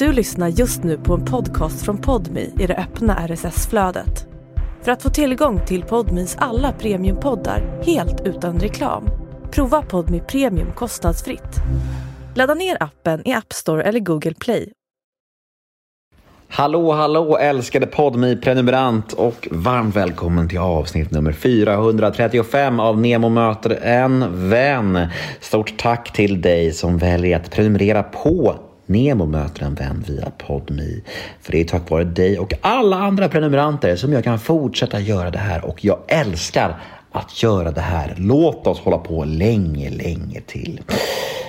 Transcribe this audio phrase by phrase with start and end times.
[0.00, 4.26] Du lyssnar just nu på en podcast från Podmi i det öppna RSS-flödet.
[4.82, 9.08] För att få tillgång till Podmis alla premiumpoddar helt utan reklam,
[9.50, 11.56] prova Podmi Premium kostnadsfritt.
[12.34, 14.72] Ladda ner appen i App Store eller Google Play.
[16.48, 23.78] Hallå, hallå älskade podmi prenumerant och varmt välkommen till avsnitt nummer 435 av Nemo möter
[23.82, 25.08] en vän.
[25.40, 31.02] Stort tack till dig som väljer att prenumerera på Nemo möter en vän via Podmi.
[31.40, 35.30] För det är tack vare dig och alla andra prenumeranter som jag kan fortsätta göra
[35.30, 36.80] det här och jag älskar
[37.12, 38.14] att göra det här.
[38.18, 40.80] Låt oss hålla på länge, länge till.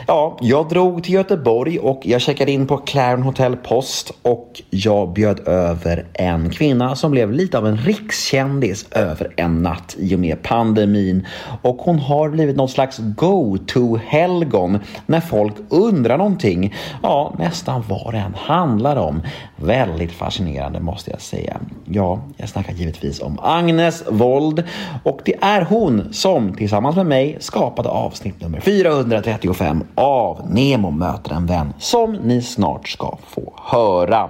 [0.08, 5.14] Ja, jag drog till Göteborg och jag checkade in på Claren Hotel Post och jag
[5.14, 10.20] bjöd över en kvinna som blev lite av en rikskändis över en natt i och
[10.20, 11.28] med pandemin.
[11.62, 16.76] Och hon har blivit någon slags go-to-helgon när folk undrar någonting.
[17.04, 19.22] Ja, nästan vad det än handlar om.
[19.56, 21.58] Väldigt fascinerande måste jag säga.
[21.86, 24.64] Ja, jag snackar givetvis om Agnes Wold
[25.04, 30.92] och det är är hon som tillsammans med mig skapade avsnitt nummer 435 av Nemo
[30.92, 34.30] möter en vän som ni snart ska få höra.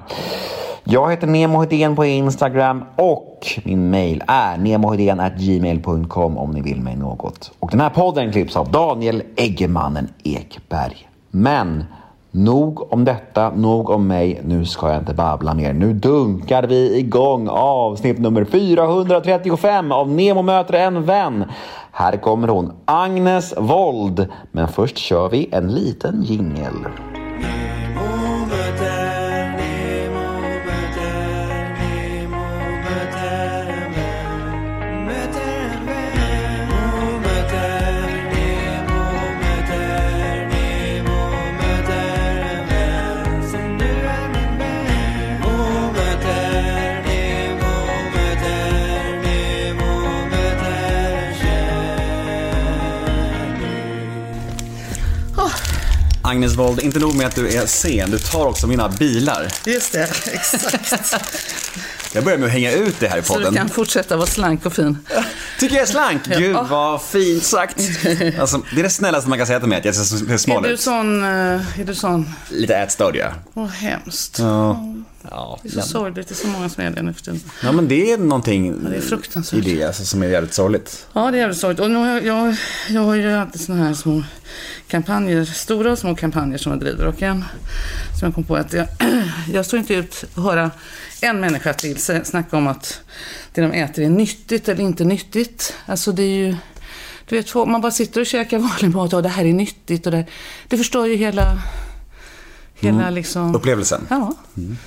[0.84, 6.96] Jag heter Nemo Hedén på Instagram och min mail är gmail.com om ni vill mig
[6.96, 7.52] något.
[7.60, 11.10] Och den här podden klipps av Daniel Eggemannen Ekberg.
[11.32, 11.86] Men
[12.34, 14.42] Nog om detta, nog om mig.
[14.46, 15.74] Nu ska jag inte babbla mer.
[15.74, 21.46] Nu dunkar vi igång avsnitt nummer 435 av Nemo möter en vän.
[21.92, 24.28] Här kommer hon, Agnes Wold.
[24.52, 26.74] Men först kör vi en liten jingel.
[56.42, 59.48] Agnes Wold, inte nog med att du är sen, du tar också mina bilar.
[59.66, 60.04] Just det,
[60.34, 61.36] exakt.
[62.14, 63.44] Jag börjar med att hänga ut det här i podden.
[63.46, 64.98] Så du kan fortsätta vara slank och fin.
[65.60, 66.22] Tycker jag är slank?
[66.26, 67.78] Gud vad fint sagt.
[68.40, 70.66] Alltså, det är det snällaste man kan säga till mig, att jag ser smal ut.
[70.66, 72.30] Är du sån, eh, är du sån?
[72.50, 73.28] Lite ätstörd ja.
[73.54, 74.40] Åh, hemskt.
[74.40, 74.86] Ja.
[75.32, 75.86] Ja, det är så men...
[75.88, 77.40] sorgligt, det är så många som är det nu för tiden.
[77.64, 79.66] Ja, men det är någonting ja, det är fruktansvärt.
[79.66, 81.08] i det alltså, som är jävligt sorgligt.
[81.14, 81.80] Ja, det är jävligt sorgligt.
[81.80, 82.56] Och jag, jag,
[82.90, 84.24] jag har ju alltid sådana här små
[84.88, 87.06] kampanjer, stora och små kampanjer som jag driver.
[87.06, 87.46] Och en
[88.20, 88.88] som jag kom på att jag,
[89.54, 90.72] jag står inte ut att höra
[91.22, 93.02] en människa till snacka om att
[93.54, 95.74] det de äter är nyttigt eller inte nyttigt.
[95.86, 96.56] Alltså det är ju,
[97.26, 100.12] du vet, man bara sitter och käkar vanlig mat och det här är nyttigt och
[100.12, 100.26] det,
[100.68, 101.62] det förstör ju hela,
[102.76, 103.14] hela mm.
[103.14, 103.56] liksom...
[103.56, 104.08] Upplevelsen?
[104.10, 104.36] Ja.
[104.58, 104.78] Mm.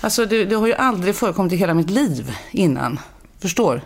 [0.00, 3.00] Alltså det, det, har ju aldrig förekommit i hela mitt liv innan.
[3.40, 3.82] Förstår?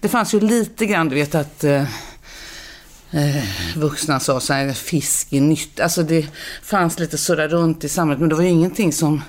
[0.00, 1.82] Det fanns ju lite grann, du vet att eh,
[3.10, 3.44] eh,
[3.76, 5.80] vuxna sa så här, fisk är nytt.
[5.80, 6.26] Alltså det
[6.62, 9.22] fanns lite sådär runt i samhället, men det var ju ingenting som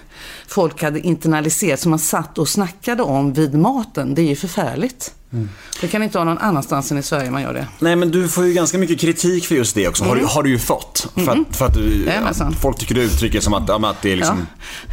[0.47, 4.15] folk hade internaliserat, som man satt och snackade om vid maten.
[4.15, 5.13] Det är ju förfärligt.
[5.33, 5.49] Mm.
[5.81, 7.67] Det kan inte vara någon annanstans än i Sverige man gör det.
[7.79, 10.03] Nej, men du får ju ganska mycket kritik för just det också.
[10.03, 10.09] Mm.
[10.09, 11.07] Har, du, har du ju fått.
[11.13, 11.45] För att, mm.
[11.51, 14.47] för att du, ja, folk tycker du uttrycker som att, att det är liksom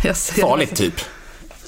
[0.04, 1.00] ja, farligt typ.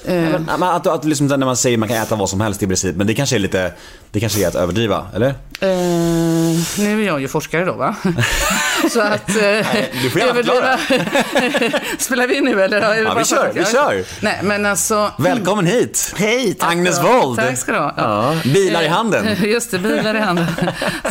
[0.05, 0.39] Eh.
[0.57, 2.67] Men, att, att liksom, när man säger att man kan äta vad som helst i
[2.67, 3.73] princip, men det kanske är lite,
[4.11, 5.27] det kanske är att överdriva, eller?
[5.59, 5.69] Eh,
[6.77, 7.95] nu är jag ju forskare då va?
[8.91, 9.29] Så att...
[9.29, 10.77] Eh, Nej, du får överdriva.
[11.97, 13.01] Spelar vi nu eller?
[13.01, 14.03] Ja, vi kör, vi kör.
[14.19, 15.11] Nej, men alltså...
[15.17, 16.13] Välkommen hit!
[16.17, 17.39] Hej, Agnes Wold.
[17.39, 17.93] Tack ska du ha.
[17.97, 18.35] Ja.
[18.43, 19.27] Bilar i handen.
[19.43, 20.47] Just det, bilar i handen.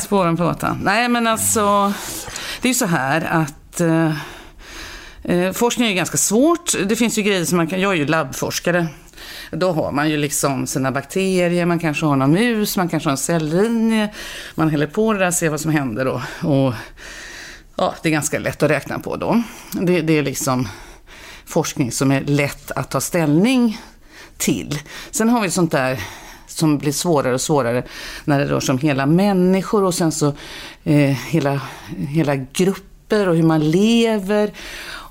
[0.00, 0.81] Spåren på åtan.
[0.84, 1.93] Nej, men alltså,
[2.60, 3.81] det är ju så här att
[5.28, 6.72] eh, forskning är ju ganska svårt.
[6.89, 8.87] Det finns ju grejer som man kan, jag är ju labbforskare.
[9.50, 13.12] Då har man ju liksom sina bakterier, man kanske har någon mus, man kanske har
[13.12, 14.15] en celllinje.
[14.55, 16.22] Man häller på det där, ser vad som händer då.
[16.49, 16.75] Och,
[17.77, 19.42] ja, det är ganska lätt att räkna på då.
[19.72, 20.69] Det, det är liksom
[21.45, 23.80] forskning som är lätt att ta ställning
[24.36, 24.78] till.
[25.10, 26.01] Sen har vi sånt där
[26.47, 27.83] som blir svårare och svårare
[28.25, 30.34] när det rör sig om hela människor och sen så
[30.84, 31.60] eh, hela,
[32.09, 34.53] hela grupper och hur man lever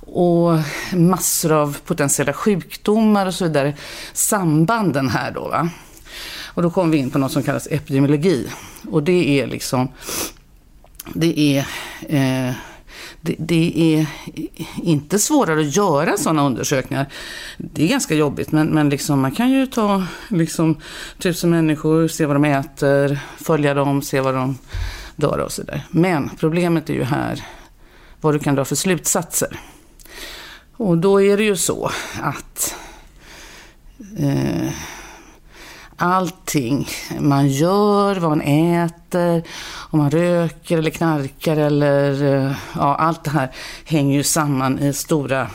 [0.07, 0.59] och
[0.93, 3.73] massor av potentiella sjukdomar och så vidare.
[4.13, 5.47] Sambanden här då.
[5.47, 5.69] Va?
[6.57, 8.47] Och då kommer vi in på något som kallas epidemiologi.
[8.91, 9.87] Och det är liksom,
[11.13, 11.59] det är,
[12.01, 12.53] eh,
[13.21, 14.05] det, det, är
[14.83, 17.05] inte svårare att göra sådana undersökningar.
[17.57, 20.77] Det är ganska jobbigt, men, men liksom, man kan ju ta liksom,
[21.17, 24.57] tusen människor, se vad de äter, följa dem, se vad de
[25.15, 25.81] dör och så där.
[25.89, 27.43] Men problemet är ju här
[28.21, 29.59] vad du kan dra för slutsatser.
[30.77, 31.91] Och då är det ju så
[32.21, 32.75] att
[34.17, 34.69] eh,
[35.95, 36.87] allting
[37.19, 39.43] man gör, vad man äter,
[39.89, 43.51] om man röker eller knarkar eller eh, ja, allt det här
[43.85, 45.47] hänger ju samman i stora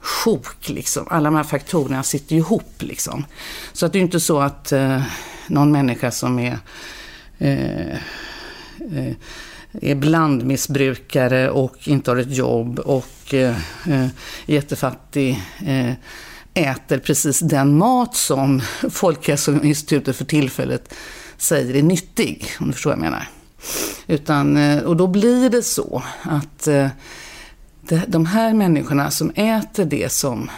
[0.00, 1.06] sjok liksom.
[1.10, 3.24] Alla de här faktorerna sitter ju ihop liksom.
[3.72, 5.02] Så att det är inte så att eh,
[5.46, 6.58] någon människa som är
[7.38, 7.96] eh,
[8.92, 9.14] eh,
[9.72, 13.56] är blandmissbrukare och inte har ett jobb och eh,
[13.88, 14.06] eh
[14.46, 15.92] jättefattig eh,
[16.54, 18.60] äter precis den mat som
[18.90, 20.94] Folkhälsoinstitutet för tillfället
[21.36, 23.28] säger är nyttig, om du förstår vad jag menar.
[24.06, 26.88] Utan, eh, och då blir det så att eh,
[28.06, 30.50] de här människorna som äter det som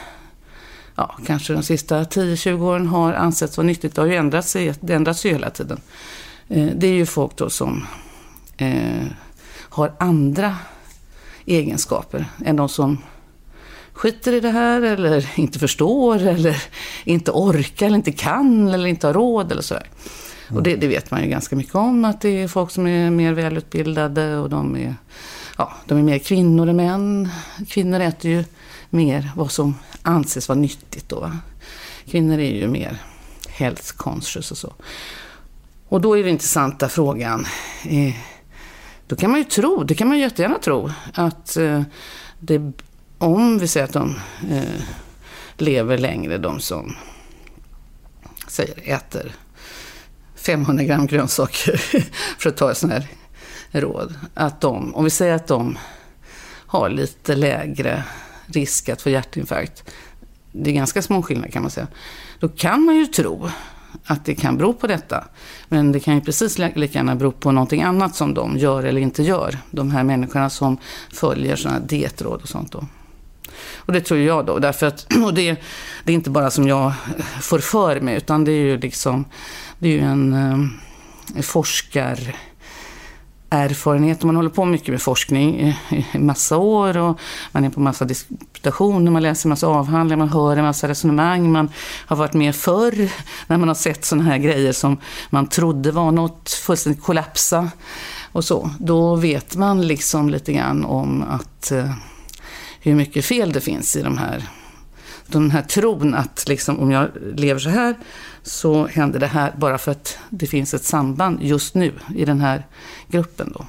[0.95, 4.75] ja, kanske de sista 10-20 åren har ansetts vara nyttigt, det har ju ändrat sig,
[4.81, 5.81] det ändras ju hela tiden.
[6.49, 7.87] Eh, det är ju folk då som
[8.61, 9.07] eh,
[9.53, 10.57] har andra
[11.47, 12.99] egenskaper än de som
[13.93, 16.63] skiter i det här eller inte förstår eller
[17.05, 19.87] inte orkar eller inte kan eller inte har råd eller sådär.
[20.49, 20.57] Mm.
[20.57, 23.11] Och det, det, vet man ju ganska mycket om, att det är folk som är
[23.11, 24.95] mer välutbildade och de är,
[25.59, 27.29] ja, de är mer kvinnor än män.
[27.69, 28.45] Kvinnor äter ju
[28.91, 31.33] mer vad som anses vara nyttigt då.
[32.07, 32.99] Kvinnor är ju mer
[33.49, 34.73] health conscious och så.
[35.89, 37.47] Och då är den intressanta frågan,
[37.89, 38.15] eh,
[39.11, 41.83] då kan man ju tro, det kan man ju jättegärna tro, att eh,
[42.39, 42.73] det
[43.19, 44.17] om vi säger att de
[44.51, 44.83] eh,
[45.57, 46.97] lever längre, de som
[48.49, 49.33] säger äter
[50.37, 51.77] 500 gram grönsaker,
[52.39, 53.07] för att ta ett sånt här
[53.71, 54.15] råd.
[54.35, 55.79] Att de, om vi säger att de
[56.67, 58.05] har lite lägre
[58.47, 59.91] risk att få hjärtinfarkt,
[60.53, 61.87] det är ganska små skillnader kan man säga,
[62.39, 63.51] då kan man ju tro
[64.05, 65.29] att det kan bero på detta.
[65.73, 69.01] Men det kan ju precis lika gärna bero på någonting annat som de gör eller
[69.01, 69.59] inte gör.
[69.71, 70.77] De här människorna som
[71.13, 72.85] följer sådana här dietråd och sånt då.
[73.75, 75.63] Och det tror jag då, därför att och det,
[76.05, 76.93] det är inte bara som jag
[77.41, 79.25] får för mig, utan det är ju liksom,
[79.79, 80.33] det är ju en
[81.37, 82.37] eh, forskar
[83.51, 84.23] erfarenhet.
[84.23, 87.21] Man håller på mycket med forskning i, massa år och
[87.53, 91.53] man är på massa disputationer, man läser massa avhandlingar, man hör en massa resonemang.
[91.53, 91.71] Man
[92.07, 93.11] har varit med förr
[93.47, 94.97] när man har sett sådana här grejer som
[95.31, 97.71] man trodde var något fullständigt kollapsa
[98.33, 98.71] och så.
[98.79, 101.91] Då vet man liksom lite grann om att eh,
[102.81, 104.49] hur mycket fel det finns i de här
[105.27, 107.95] den här tron att liksom, om jag lever så här
[108.43, 112.41] så händer det här bara för att det finns ett samband just nu i den
[112.41, 112.67] här
[113.09, 113.53] gruppen.
[113.59, 113.65] Då.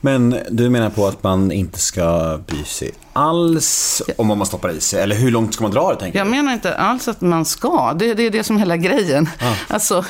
[0.00, 4.70] Men du menar på att man inte ska bry sig alls om vad man stoppar
[4.70, 5.02] i sig?
[5.02, 6.00] Eller hur långt ska man dra det?
[6.00, 6.30] Tänker jag du?
[6.30, 7.94] menar inte alls att man ska.
[7.98, 9.28] Det, det är det som är hela grejen.
[9.40, 9.54] Ah.
[9.68, 10.04] Alltså,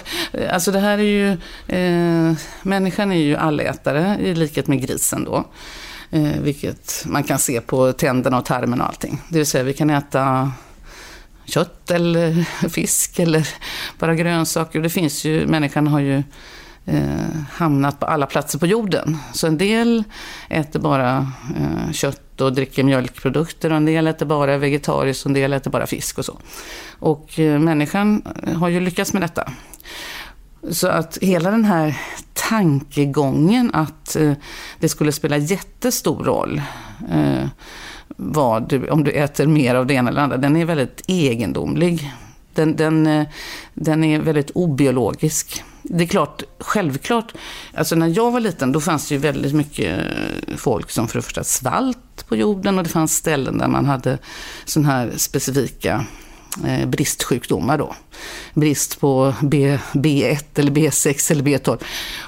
[0.51, 1.31] alltså det här är ju...
[1.67, 5.45] Eh, människan är ju allätare i likhet med grisen då.
[6.11, 9.23] Eh, vilket man kan se på tänderna och tarmen och allting.
[9.29, 10.53] Det vill säga vi kan äta
[11.49, 13.49] kött eller fisk eller
[13.99, 14.81] bara grönsaker.
[14.81, 16.23] Det finns ju, människan har ju
[16.87, 19.19] eh, hamnat på alla platser på jorden.
[19.33, 20.05] Så en del
[20.49, 25.35] äter bara eh, kött och dricker mjölkprodukter och en del äter bara vegetariskt och en
[25.35, 26.39] del äter bara fisk och så.
[26.99, 28.23] Och eh, människan
[28.57, 29.53] har ju lyckats med detta.
[30.71, 31.97] Så att hela den här
[32.33, 34.33] tankegången att eh,
[34.79, 36.63] det skulle spela jättestor roll
[37.11, 37.49] eh,
[38.21, 42.13] vad du, om du äter mer av det ena eller andra, den är väldigt egendomlig.
[42.55, 43.27] Den, den, eh,
[43.75, 45.63] den är väldigt obiologisk.
[45.83, 47.33] Det är klart, självklart,
[47.75, 51.19] alltså när jag var liten då fanns det ju väldigt mycket eh, folk som för
[51.19, 54.19] det första svalt på jorden och det fanns ställen där man hade
[54.65, 56.05] sådana här specifika
[56.67, 57.95] Eh, bristsjukdomar då.
[58.55, 61.79] Brist på B, B1 eller B6 eller B12.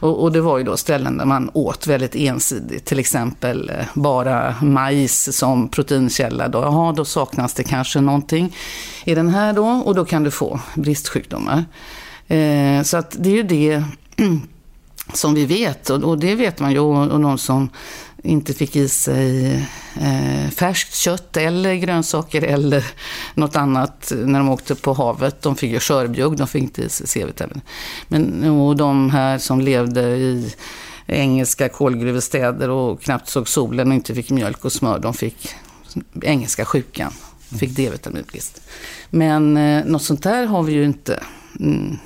[0.00, 3.86] Och, och, det var ju då ställen där man åt väldigt ensidigt, till exempel eh,
[3.94, 6.48] bara majs som proteinkälla.
[6.48, 8.56] Då, Jaha, då saknas det kanske någonting
[9.04, 11.64] i den här då och då kan du få bristsjukdomar.
[12.28, 13.84] Eh, så att det är ju det
[15.14, 17.68] som vi vet, och, och det vet man ju, och, och någon som
[18.22, 19.54] inte fick i sig
[20.00, 22.84] eh, färskt kött eller grönsaker eller
[23.34, 25.42] något annat när de åkte på havet.
[25.42, 27.60] De fick ju skörbjugg, de fick inte i sig C-vitamin.
[28.08, 30.54] Men och de här som levde i
[31.06, 35.48] engelska kolgruvestäder och knappt såg solen och inte fick mjölk och smör, de fick
[36.22, 37.12] engelska sjukan,
[37.58, 38.62] fick D-vitaminbrist.
[39.10, 41.22] Men eh, något sånt där har vi ju inte.
[41.60, 41.98] Mm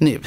[0.00, 0.20] nu.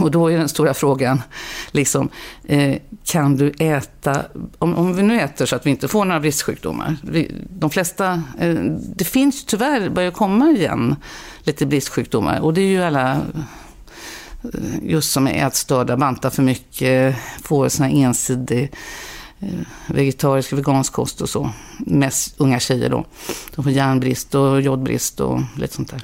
[0.00, 1.22] Och då är den stora frågan,
[1.70, 2.08] liksom,
[2.44, 4.22] eh, kan du äta,
[4.58, 6.96] om, om vi nu äter så att vi inte får några bristsjukdomar.
[7.02, 8.54] Vi, de flesta, eh,
[8.96, 10.96] det finns tyvärr, börjar komma igen,
[11.42, 12.40] lite bristsjukdomar.
[12.40, 17.86] Och det är ju alla eh, just som är ätstörda, bantar för mycket, får sån
[17.86, 18.72] här ensidig
[19.86, 21.50] vegetarisk och vegansk kost och så.
[21.78, 23.04] Mest unga tjejer då.
[23.54, 26.02] De får järnbrist och jodbrist och lite sånt där.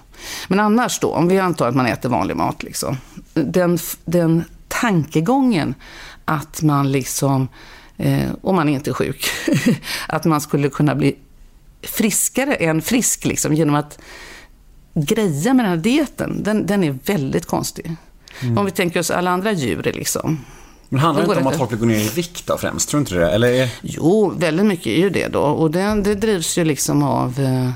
[0.48, 2.96] Men annars då, om vi antar att man äter vanlig mat, liksom.
[3.34, 5.74] Den, den tankegången
[6.24, 7.48] att man liksom,
[7.96, 9.30] eh, om man inte är sjuk,
[10.08, 11.16] att man skulle kunna bli
[11.82, 13.98] friskare än frisk liksom, genom att
[14.94, 17.96] greja med den här dieten, den, den är väldigt konstig.
[18.40, 18.58] Mm.
[18.58, 20.38] Om vi tänker oss alla andra djur liksom.
[20.92, 22.88] Men handlar det inte om att folk vill gå ner i vikt då främst?
[22.88, 23.30] Tror du inte det?
[23.30, 23.68] Eller?
[23.82, 25.40] Jo, väldigt mycket är ju det då.
[25.40, 27.70] Och det, det drivs ju liksom av eh,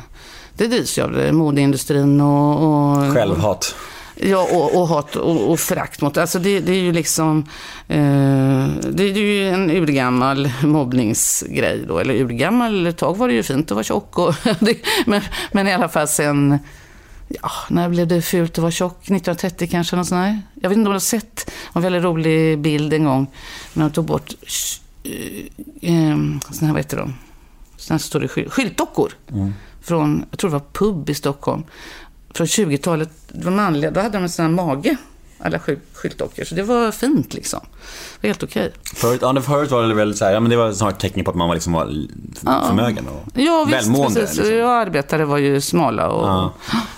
[0.57, 2.63] det drivs ju av modeindustrin och...
[2.63, 3.75] och Självhat.
[4.17, 6.17] Ja, och, och hat och, och förakt mot...
[6.17, 7.39] Alltså det, det är ju liksom...
[7.89, 11.99] Eh, det är ju en urgammal mobbningsgrej då.
[11.99, 14.19] Eller urgammal, ett tag var det ju fint att vara tjock.
[14.19, 14.35] Och
[15.07, 15.21] men,
[15.53, 16.59] men i alla fall sen...
[17.43, 18.99] Ja, när blev det fult att vara tjock?
[19.03, 19.97] 1930 kanske?
[19.97, 23.27] Något sånt Jag vet inte om du har sett en väldigt rolig bild en gång.
[23.73, 24.35] När de tog bort...
[25.05, 25.11] Eh,
[25.91, 26.17] eh,
[26.51, 27.15] såna här, vad heter de?
[27.77, 29.13] Såna här står det skyltdockor.
[29.33, 29.55] Mm.
[29.83, 31.65] Från, jag tror det var pub i Stockholm
[32.35, 34.97] från 20-talet, det var manliga, då hade de en sån här mage,
[35.39, 35.59] alla
[35.93, 36.45] skyltdockor.
[36.45, 37.61] Så det var fint liksom.
[37.63, 38.73] Det var helt okej.
[38.95, 41.31] Förut, ja, förut var det väl så här, ja men det var snarare tecken på
[41.31, 41.87] att man var, liksom var
[42.67, 44.21] förmögen och ja, visst, välmående.
[44.21, 44.37] Precis.
[44.37, 44.57] Liksom.
[44.57, 46.53] Ja, arbetare var ju smala och ja.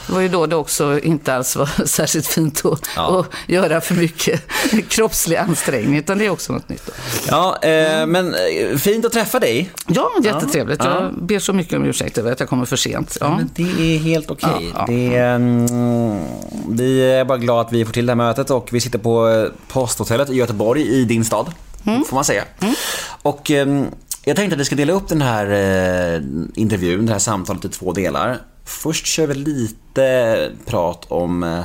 [0.07, 3.21] Det var ju då det också inte alls var särskilt fint att, ja.
[3.21, 4.43] att göra för mycket
[4.89, 6.87] kroppslig ansträngning, utan det är också något nytt.
[6.87, 6.93] Då.
[7.29, 9.71] Ja, eh, men eh, fint att träffa dig.
[9.87, 10.85] Ja, jättetrevligt.
[10.85, 11.03] Ja.
[11.03, 13.17] Jag ber så mycket om ursäkt över att jag kommer för sent.
[13.21, 13.37] Ja.
[13.37, 14.49] men det är helt okej.
[14.51, 14.71] Okay.
[14.75, 16.21] Ja, det, mm,
[16.69, 19.29] vi är bara glada att vi får till det här mötet och vi sitter på
[19.29, 21.53] eh, posthotellet i Göteborg i din stad,
[21.87, 22.05] mm.
[22.05, 22.45] får man säga.
[22.61, 22.75] Mm.
[23.23, 23.85] Och eh,
[24.25, 26.23] jag tänkte att vi ska dela upp den här eh,
[26.55, 28.39] intervjun, det här samtalet i två delar.
[28.67, 31.65] Först kör vi lite prat om, eh,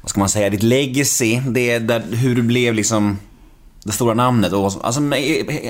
[0.00, 1.40] vad ska man säga, ditt legacy.
[1.46, 3.18] Det där, hur du blev liksom
[3.84, 4.52] det stora namnet.
[4.52, 5.00] Och, alltså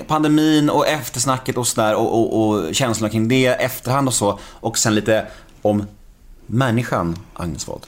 [0.06, 4.38] pandemin och eftersnacket och sådär och, och, och känslorna kring det, efterhand och så.
[4.44, 5.26] Och sen lite
[5.62, 5.86] om
[6.46, 7.82] människan Agnes Wold.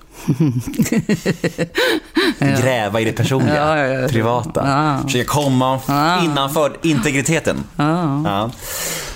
[2.60, 4.08] Gräva i det personliga, ja, ja, ja.
[4.08, 4.68] privata.
[4.68, 5.02] Ja.
[5.02, 5.80] Försöka komma
[6.24, 7.64] innanför integriteten.
[7.76, 8.50] Ja.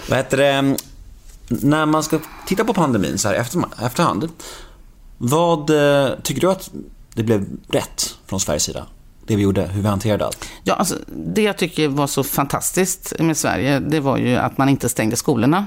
[0.08, 0.76] Vad heter det?
[1.62, 4.28] När man ska titta på pandemin så här efter, efterhand.
[5.18, 6.70] Vad eh, tycker du att
[7.14, 8.86] det blev rätt från Sveriges sida?
[9.26, 10.48] det vi gjorde, hur vi hanterade allt?
[10.64, 14.68] Ja, alltså, det jag tycker var så fantastiskt med Sverige, det var ju att man
[14.68, 15.66] inte stängde skolorna.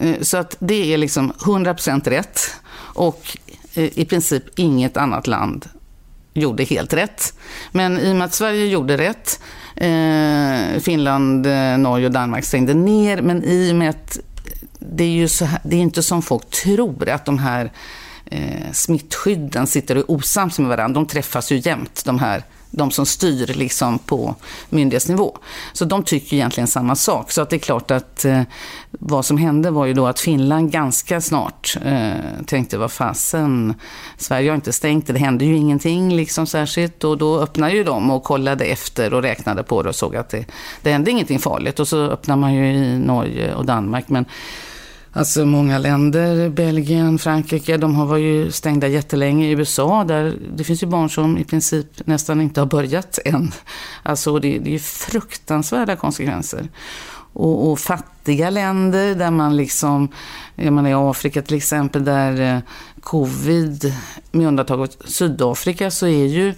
[0.00, 2.40] Eh, så att det är liksom 100% rätt.
[2.76, 3.36] Och
[3.74, 5.68] eh, i princip inget annat land
[6.34, 7.38] gjorde helt rätt.
[7.72, 9.40] Men i och med att Sverige gjorde rätt,
[10.82, 11.46] Finland,
[11.78, 14.18] Norge och Danmark stängde ner, men i och med att
[14.78, 17.72] det är ju så här, det är inte som folk tror att de här
[18.24, 21.00] eh, smittskydden sitter och osams med varandra.
[21.00, 24.34] De träffas ju jämt, de här de som styr liksom på
[24.70, 25.38] myndighetsnivå.
[25.72, 27.32] Så de tycker egentligen samma sak.
[27.32, 28.42] Så att det är klart att eh,
[28.90, 32.12] vad som hände var ju då att Finland ganska snart eh,
[32.46, 33.74] tänkte, vad fasen,
[34.16, 37.04] Sverige har inte stängt det, det hände ju ingenting liksom särskilt.
[37.04, 40.28] Och då öppnade ju de och kollade efter och räknade på det och såg att
[40.28, 40.44] det,
[40.82, 41.80] det hände ingenting farligt.
[41.80, 44.08] Och så öppnar man ju i Norge och Danmark.
[44.08, 44.24] Men
[45.16, 49.46] Alltså många länder, Belgien, Frankrike, de har varit ju stängda jättelänge.
[49.46, 53.52] I USA, där det finns ju barn som i princip nästan inte har börjat än.
[54.02, 56.68] Alltså det, det är fruktansvärda konsekvenser.
[57.32, 60.08] Och, och, fattiga länder där man liksom,
[60.54, 62.60] jag menar i Afrika till exempel, där eh,
[63.00, 63.94] covid,
[64.30, 66.54] med undantag av Sydafrika, så är ju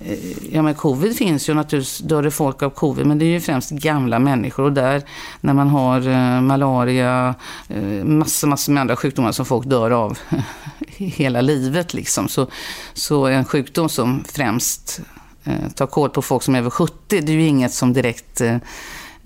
[0.00, 3.30] Eh, ja men covid finns ju naturligtvis, dör det folk av covid, men det är
[3.30, 5.02] ju främst gamla människor och där
[5.40, 7.34] när man har eh, malaria,
[7.68, 10.18] eh, massor, massor med andra sjukdomar som folk dör av
[10.96, 12.28] hela livet liksom.
[12.28, 12.46] Så,
[12.92, 15.00] så en sjukdom som främst
[15.44, 18.40] eh, tar koll på folk som är över 70, det är ju inget som direkt
[18.40, 18.56] eh,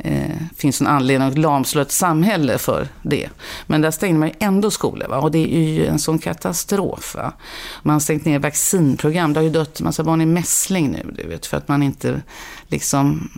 [0.03, 3.29] eh, finns en anledning att lamslå ett samhälle för det.
[3.67, 5.19] Men där stängde man ju ändå skolor va?
[5.19, 7.15] och det är ju en sån katastrof.
[7.15, 7.33] Va?
[7.83, 9.33] Man har stängt ner vaccinprogram.
[9.33, 11.83] Det har ju dött en massa barn i mässling nu, du vet, för att man
[11.83, 12.23] inte
[12.69, 13.31] liksom...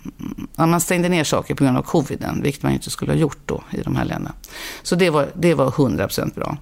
[0.56, 3.18] Ja, man stängde ner saker på grund av coviden, vilket man ju inte skulle ha
[3.18, 4.34] gjort då i de här länderna.
[4.82, 6.56] Så det var, det var 100% bra.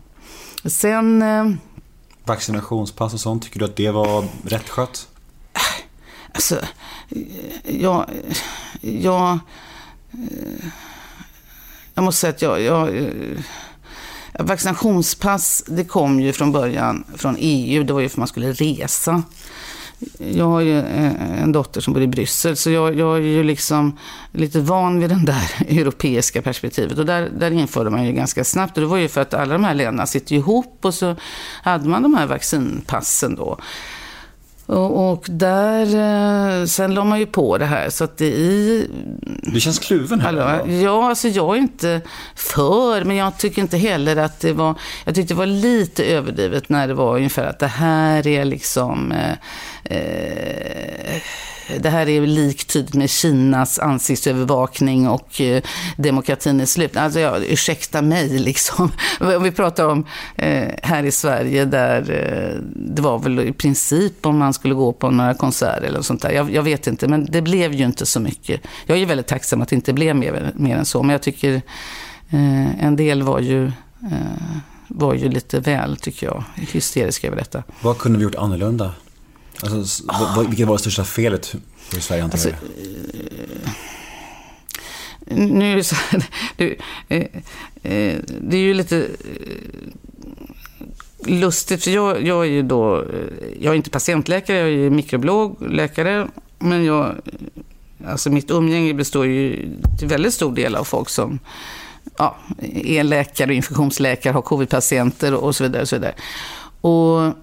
[0.64, 1.23] Sen...
[1.23, 1.50] Eh,
[2.25, 5.09] Vaccinationspass och sånt, tycker du att det var rätt skött?
[6.35, 6.61] Alltså,
[7.64, 8.06] jag...
[8.80, 9.38] jag
[10.12, 10.66] Eh,
[11.95, 13.04] jag måste säga att jag, jag eh,
[14.38, 17.85] Vaccinationspass, det kom ju från början från EU.
[17.85, 19.23] Det var ju för att man skulle resa.
[20.19, 23.42] Jag har ju eh, en dotter som bor i Bryssel, så jag, jag är ju
[23.42, 23.99] liksom
[24.33, 25.50] lite van vid det där
[25.81, 26.99] europeiska perspektivet.
[26.99, 28.76] Och där, där införde man ju ganska snabbt.
[28.76, 31.16] Och det var ju för att alla de här länderna sitter ihop och så
[31.62, 33.59] hade man de här vaccinpassen då.
[34.66, 35.87] Och, där,
[36.61, 37.90] eh, sen la man ju på det här.
[37.90, 38.88] Så att det i...
[39.42, 40.37] Du känns kluven här.
[40.37, 42.00] Alltså, ja, alltså jag är inte
[42.35, 44.75] för, men jag tycker inte heller att det var...
[45.04, 49.12] Jag tyckte det var lite överdrivet när det var ungefär att det här är liksom...
[49.12, 51.23] Eh, eh,
[51.81, 55.62] det här är liktydigt typ med Kinas ansiktsövervakning och eh,
[55.97, 56.97] demokratin är slut.
[56.97, 58.92] Alltså, ja, ursäkta mig liksom.
[59.21, 64.26] Om vi pratar om eh, här i Sverige där eh, det var väl i princip
[64.26, 66.31] om man skulle gå på några konserter eller sånt där.
[66.31, 68.61] Jag, jag, vet inte, men det blev ju inte så mycket.
[68.87, 71.54] Jag är väldigt tacksam att det inte blev mer, mer än så, men jag tycker
[72.31, 73.66] eh, en del var ju
[74.02, 74.57] eh,
[74.88, 77.62] var ju lite väl, tycker jag, hysteriska över detta.
[77.81, 78.90] Vad kunde vi gjort annorlunda?
[79.62, 80.49] Alltså, oh.
[80.49, 81.54] Vilket var det största felet
[81.92, 82.66] hur Sverige hanterar alltså,
[85.26, 85.37] det?
[85.37, 85.97] Nu är det så
[86.57, 86.76] det,
[87.09, 87.21] eh,
[87.83, 89.07] eh, det är ju lite eh,
[91.26, 93.04] lustigt, för jag, jag är ju då,
[93.61, 96.28] jag är inte patientläkare, jag är mikrobiologläkare,
[96.59, 97.14] men jag,
[98.07, 101.38] alltså mitt umgänge består ju till väldigt stor del av folk som
[102.19, 102.37] ja,
[102.85, 105.83] är läkare och infektionsläkare, har covid-patienter och så vidare.
[105.83, 106.14] Och så vidare.
[106.81, 107.35] Och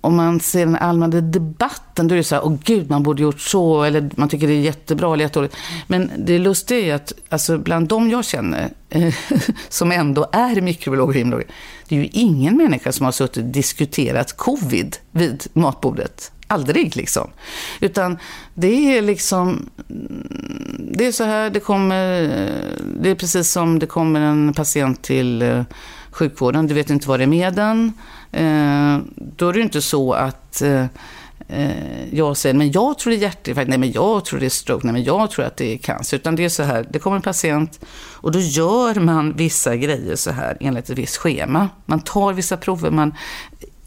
[0.00, 3.22] om man ser den allmänna debatten, då är det så här, åh gud, man borde
[3.22, 5.56] gjort så, eller man tycker det är jättebra eller jättedåligt.
[5.86, 8.70] Men det lustiga är att alltså, bland de jag känner,
[9.68, 11.50] som ändå är mikrobiologer och immunologer,
[11.88, 16.32] det är ju ingen människa som har suttit och diskuterat covid vid matbordet.
[16.50, 17.30] Aldrig liksom.
[17.80, 18.18] Utan
[18.54, 19.70] det är liksom,
[20.78, 22.22] det är så här, det kommer,
[23.00, 25.62] det är precis som det kommer en patient till eh,
[26.10, 27.92] sjukvården, du vet inte vad det är med den.
[28.32, 28.98] Eh,
[29.36, 30.86] då är det inte så att eh,
[32.10, 34.86] jag säger, men jag tror det är hjärtinfarkt, nej men jag tror det är stroke,
[34.86, 36.16] nej men jag tror att det är cancer.
[36.16, 37.80] Utan det är så här, det kommer en patient
[38.12, 41.68] och då gör man vissa grejer så här enligt ett visst schema.
[41.86, 43.14] Man tar vissa prover, man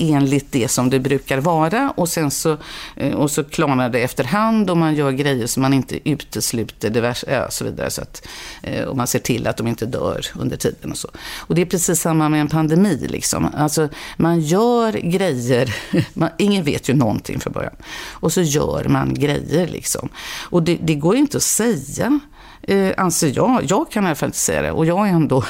[0.01, 2.58] enligt det som det brukar vara och sen så,
[2.96, 7.31] eh, och så klarnar det efterhand och man gör grejer som man inte utesluter diverse,
[7.31, 7.89] ja, så vidare.
[7.89, 8.27] Så att,
[8.63, 11.08] eh, och man ser till att de inte dör under tiden och så.
[11.38, 13.08] Och det är precis samma med en pandemi.
[13.10, 13.50] Liksom.
[13.58, 15.75] Alltså, man gör grejer,
[16.14, 17.75] man, ingen vet ju någonting från början.
[18.09, 20.09] Och så gör man grejer liksom.
[20.40, 22.20] Och det, det går inte att säga
[22.63, 23.63] eh, anser jag.
[23.69, 24.71] Jag kan i alla fall inte säga det.
[24.71, 25.43] Och jag är ändå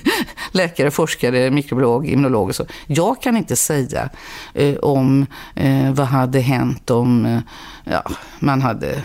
[0.52, 2.66] läkare, forskare, mikrobiolog, immunolog och så.
[2.86, 4.08] Jag kan inte säga
[4.54, 7.40] eh, om eh, vad hade hänt om eh,
[7.84, 8.02] ja,
[8.38, 9.02] man hade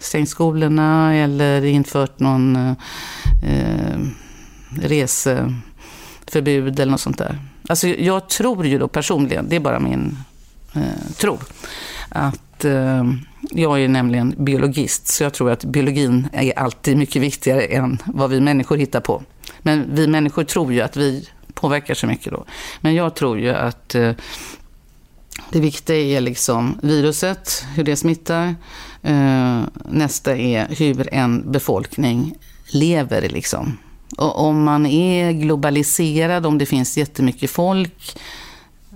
[0.00, 2.74] stängt skolorna eller infört någon eh,
[4.80, 7.38] reseförbud eller något sånt där.
[7.68, 10.18] Alltså jag tror ju då personligen, det är bara min
[10.74, 11.38] eh, tro,
[12.08, 13.04] att eh,
[13.40, 18.30] jag är nämligen biologist, så jag tror att biologin är alltid mycket viktigare än vad
[18.30, 19.22] vi människor hittar på.
[19.62, 22.44] Men vi människor tror ju att vi påverkar så mycket då.
[22.80, 24.12] Men jag tror ju att eh,
[25.50, 28.54] det viktiga är liksom viruset, hur det smittar.
[29.02, 32.34] Eh, nästa är hur en befolkning
[32.72, 33.78] lever liksom.
[34.16, 38.16] Och om man är globaliserad, om det finns jättemycket folk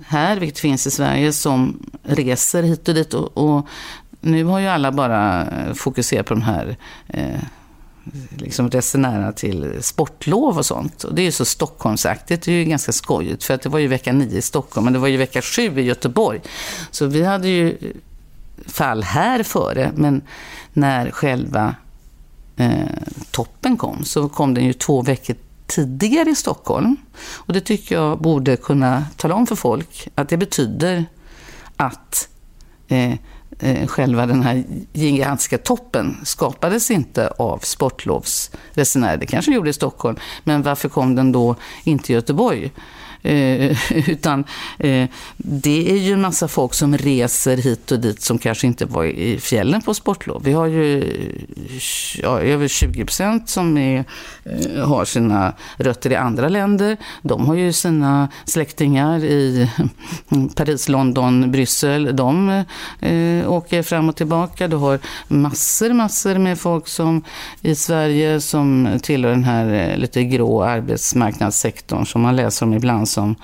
[0.07, 3.15] här, vilket finns i Sverige, som reser hit och dit.
[3.15, 3.67] Och, och
[4.25, 6.77] nu har ju alla bara eh, fokuserat på de här
[7.09, 7.41] eh,
[8.37, 11.05] liksom resenärerna till sportlov och sånt.
[11.05, 13.45] Och det är ju så Stockholmsaktigt, det är ju ganska skojigt.
[13.45, 15.81] För att det var ju vecka nio i Stockholm, men det var ju vecka sju
[15.81, 16.41] i Göteborg.
[16.91, 17.79] Så vi hade ju
[18.67, 20.23] fall här före, men
[20.73, 21.75] när själva
[22.57, 22.79] eh,
[23.31, 26.97] toppen kom så kom den ju två veckor tidigare i Stockholm.
[27.35, 31.07] Och det tycker jag borde kunna tala om för folk att det betyder
[31.77, 32.29] att
[32.89, 33.15] eh,
[33.61, 39.17] Eh, själva den här gigantiska toppen skapades inte av sportlovsresenärer.
[39.17, 42.73] Det kanske gjorde i Stockholm, men varför kom den då inte i Göteborg?
[43.25, 43.77] Eh,
[44.09, 44.45] utan
[44.79, 48.85] eh, det är ju en massa folk som reser hit och dit som kanske inte
[48.85, 50.43] var i fjällen på sportlov.
[50.45, 51.05] Vi har ju
[52.23, 54.05] ja, över 20 procent som är,
[54.45, 56.97] eh, har sina rötter i andra länder.
[57.23, 59.71] De har ju sina släktingar i
[60.55, 62.17] Paris, London, Bryssel.
[62.17, 62.65] De
[63.01, 64.69] eh, åker fram och tillbaka.
[64.69, 67.25] Du har massor, massor med folk som
[67.63, 73.09] i Sverige som tillhör den här eh, lite grå arbetsmarknadssektorn som man läser om ibland
[73.15, 73.37] som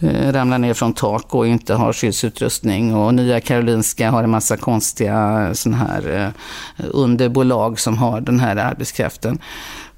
[0.00, 2.94] eh, ramlar ner från tak och inte har skyddsutrustning.
[2.94, 6.32] Och Nya Karolinska har en massa konstiga eh, sån här
[6.76, 9.38] eh, underbolag som har den här arbetskraften.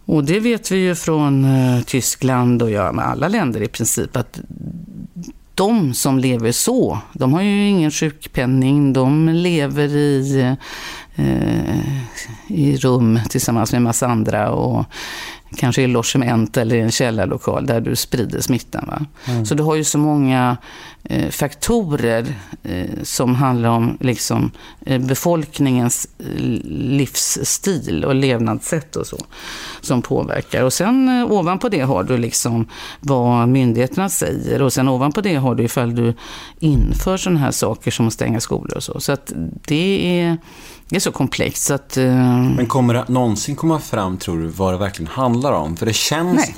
[0.04, 4.16] Och det vet vi ju från eh, Tyskland och ja, med alla länder i princip
[4.16, 4.40] att
[5.54, 10.56] de som lever så, de har ju ingen sjukpenning, de lever i,
[11.14, 11.78] eh,
[12.46, 14.84] i rum tillsammans med en massa andra och
[15.56, 18.84] kanske i logement eller i en källarlokal där du sprider smittan.
[18.86, 19.06] Va?
[19.32, 19.46] Mm.
[19.46, 20.56] Så du har ju så många
[21.04, 24.50] eh, faktorer eh, som handlar om liksom,
[24.86, 26.26] eh, befolkningens eh,
[26.64, 29.18] livsstil och levnadssätt och så
[29.80, 30.62] som påverkar.
[30.62, 32.66] Och sen eh, ovanpå det har du liksom
[33.00, 36.14] vad myndigheterna säger och sen ovanpå det har du ifall du
[36.58, 39.00] inför sådana här saker som att stänga skolor och så.
[39.00, 39.32] Så att
[39.66, 40.38] det är
[40.88, 41.98] det är så komplext så att...
[41.98, 42.14] Uh...
[42.56, 45.76] Men kommer det någonsin komma fram, tror du, vad det verkligen handlar om?
[45.76, 46.36] För det känns...
[46.36, 46.54] Nej.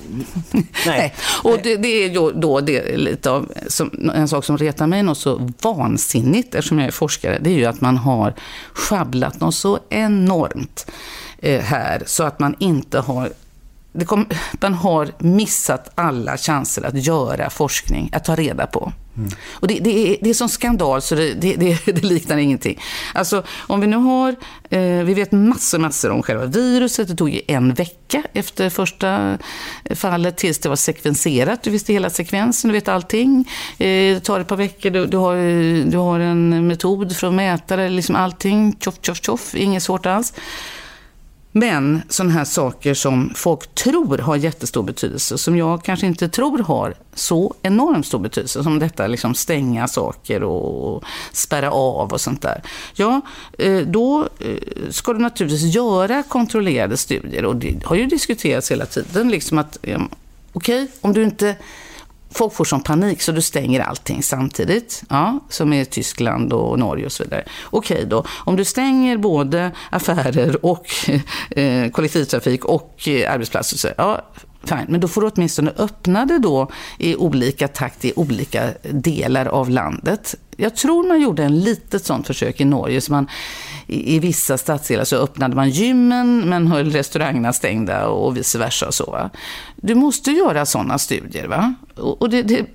[0.53, 0.65] Nej.
[0.87, 1.15] Nej.
[1.43, 5.03] Och det, det, är ju då det lite av, som, en sak som retar mig
[5.03, 8.35] något så vansinnigt, eftersom jag är forskare, det är ju att man har
[8.73, 10.91] schabblat något så enormt
[11.39, 13.33] eh, här, så att man inte har
[14.07, 14.27] kom,
[14.61, 18.93] man har missat alla chanser att göra forskning, att ta reda på.
[19.17, 19.31] Mm.
[19.53, 22.81] Och det, det, är, det är sån skandal så det, det, det, liknar ingenting.
[23.15, 24.37] Alltså om vi nu har,
[24.71, 27.09] eh, vi vet massor, massor om själva viruset.
[27.09, 29.39] Det tog ju en vecka efter första
[29.91, 31.63] fallet tills det var sekvenserat.
[31.63, 33.51] Du visste hela sekvensen, du vet allting.
[33.79, 35.37] Eh, det tar ett par veckor, du, du, har,
[35.91, 38.77] du har en metod för att mäta det, liksom allting.
[38.81, 40.33] Tjoff, tjoff, tjoff, inget svårt alls.
[41.57, 46.59] Men sådana här saker som folk tror har jättestor betydelse, som jag kanske inte tror
[46.59, 52.43] har så enormt stor betydelse, som detta liksom stänga saker och spärra av och sånt
[52.43, 52.63] där.
[52.95, 53.21] Ja,
[53.59, 58.87] eh, då eh, ska du naturligtvis göra kontrollerade studier och det har ju diskuterats hela
[58.87, 61.57] tiden, liksom att okej, okay, om du inte
[62.35, 65.03] folk får som panik så du stänger allting samtidigt.
[65.09, 67.45] Ja, som i Tyskland och Norge och så vidare.
[67.65, 70.87] Okej då, om du stänger både affärer och
[71.51, 73.77] eh, kollektivtrafik och eh, arbetsplatser.
[73.77, 74.23] Så, ja,
[74.65, 74.87] fine.
[74.89, 79.71] Men då får du åtminstone öppna det då i olika takt i olika delar av
[79.71, 80.35] landet.
[80.57, 83.01] Jag tror man gjorde en litet sånt försök i Norge.
[83.01, 83.29] Så man,
[83.87, 88.87] i, i vissa stadsdelar så öppnade man gymmen men höll restaurangerna stängda och vice versa.
[88.87, 89.31] Och så, va?
[89.77, 91.47] Du måste göra sådana studier.
[91.47, 91.75] Va?
[91.97, 92.67] Och, och det, det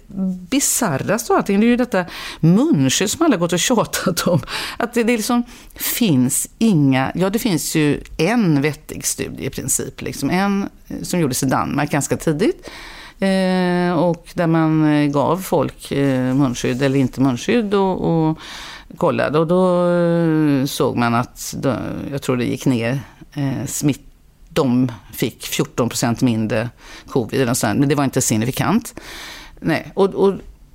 [0.49, 2.05] bisarraste av allting det är ju detta
[2.39, 4.41] munskydd som alla gått och tjatat om.
[4.77, 5.43] Att det, det liksom
[5.75, 10.01] finns inga, ja det finns ju en vettig studie i princip.
[10.01, 10.29] Liksom.
[10.29, 12.69] En eh, som gjordes i Danmark ganska tidigt.
[13.19, 13.98] Eh,
[14.33, 18.37] där man eh, gav folk eh, munskydd eller inte munskydd och, och
[18.97, 19.39] kollade.
[19.39, 21.75] Och då eh, såg man att, då,
[22.11, 22.99] jag tror det gick ner,
[23.33, 24.05] eh, smitt,
[24.49, 26.69] de fick 14 procent mindre
[27.07, 27.41] covid.
[27.41, 28.99] Eller sånt, men det var inte signifikant.
[29.59, 30.33] Nej, och, och,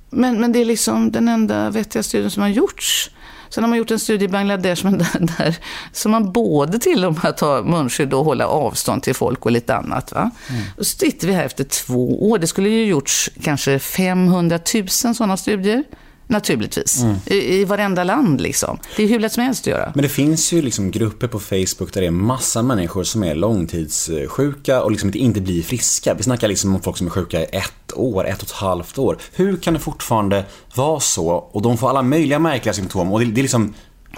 [0.09, 3.11] men, men det är liksom den enda vettiga studien som har gjorts.
[3.49, 5.55] Sen har man gjort en studie i Bangladesh men där, där
[5.91, 9.51] som man både till och med att ha munskydd och hålla avstånd till folk och
[9.51, 10.11] lite annat.
[10.11, 10.31] Va?
[10.49, 10.61] Mm.
[10.77, 12.37] Och så sitter vi här efter två år.
[12.37, 15.83] Det skulle ju gjorts kanske 500 000 sådana studier.
[16.27, 17.01] Naturligtvis.
[17.01, 17.15] Mm.
[17.25, 18.79] I, I varenda land liksom.
[18.97, 19.91] Det är hur lätt som helst att göra.
[19.95, 23.35] Men det finns ju liksom grupper på Facebook där det är massa människor som är
[23.35, 26.13] långtidssjuka och liksom inte blir friska.
[26.13, 28.97] Vi snackar liksom om folk som är sjuka i ett år, ett och ett halvt
[28.97, 29.17] år.
[29.33, 31.27] Hur kan det fortfarande vara så?
[31.27, 33.73] Och de får alla möjliga märkliga symptom och det, det är liksom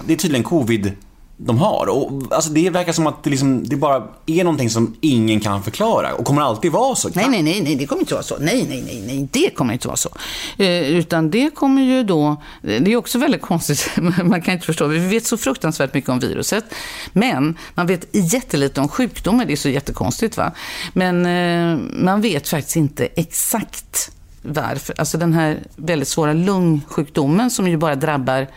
[0.06, 0.91] det är tydligen covid
[1.38, 1.88] de har.
[1.88, 5.63] Och, alltså, det verkar som att det, liksom, det bara är någonting som ingen kan
[5.63, 7.10] förklara och kommer alltid vara så.
[7.13, 8.38] Nej, nej, nej, nej, det kommer inte vara så.
[8.39, 10.10] Nej, nej, nej, nej, det kommer inte vara så.
[10.58, 12.30] Eh, utan det kommer ju då,
[12.63, 13.89] eh, det är också väldigt konstigt,
[14.23, 16.65] man kan inte förstå, vi vet så fruktansvärt mycket om viruset,
[17.13, 20.52] men man vet jättelite om sjukdomen, det är så jättekonstigt va.
[20.93, 27.67] Men eh, man vet faktiskt inte exakt varför, alltså den här väldigt svåra lungsjukdomen som
[27.67, 28.47] ju bara drabbar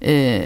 [0.00, 0.44] eh,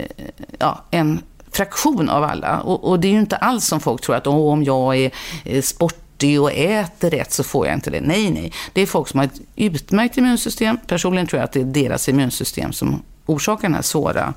[0.59, 1.21] ja, en
[1.53, 2.61] fraktion av alla.
[2.61, 5.11] Och, och, det är ju inte alls som folk tror att om jag är,
[5.45, 8.01] är sportig och äter rätt så får jag inte det.
[8.01, 8.53] Nej, nej.
[8.73, 10.79] Det är folk som har ett utmärkt immunsystem.
[10.87, 14.35] Personligen tror jag att det är deras immunsystem som orsakar den här svåra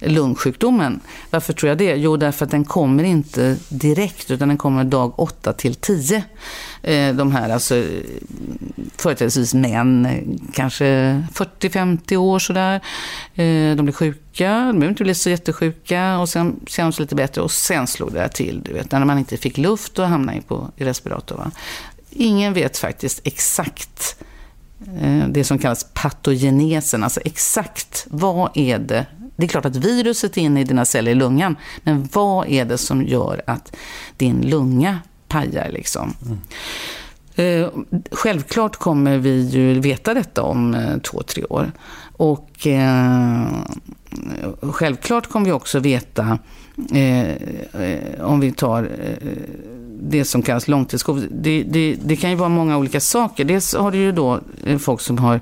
[0.00, 1.00] lungsjukdomen.
[1.30, 1.94] Varför tror jag det?
[1.94, 6.24] Jo, därför att den kommer inte direkt, utan den kommer dag 8 till 10.
[6.82, 7.84] Eh, de här, alltså
[8.96, 10.08] företrädesvis män,
[10.52, 10.84] kanske
[11.34, 12.74] 40-50 år sådär.
[13.34, 17.02] Eh, de blir sjuka, de behöver inte bli så jättesjuka och sen känner de sig
[17.02, 18.62] lite bättre och sen slog det där till.
[18.62, 21.36] Du vet, när man inte fick luft och hamnade på, i respirator.
[21.36, 21.50] Va?
[22.10, 24.16] Ingen vet faktiskt exakt
[25.00, 29.06] eh, det som kallas patogenesen, alltså exakt vad är det
[29.40, 32.64] det är klart att viruset är inne i dina celler i lungan, men vad är
[32.64, 33.76] det som gör att
[34.16, 34.98] din lunga
[35.28, 36.14] pajar liksom?
[36.26, 36.38] Mm.
[37.34, 37.68] Eh,
[38.10, 41.72] självklart kommer vi ju veta detta om eh, två, tre år.
[42.16, 43.46] Och eh,
[44.60, 46.38] självklart kommer vi också veta,
[46.92, 47.30] eh,
[47.82, 49.28] eh, om vi tar eh,
[50.02, 53.44] det som kallas långtidscovid, det, det, det, kan ju vara många olika saker.
[53.44, 55.40] Dels har du ju då eh, folk som har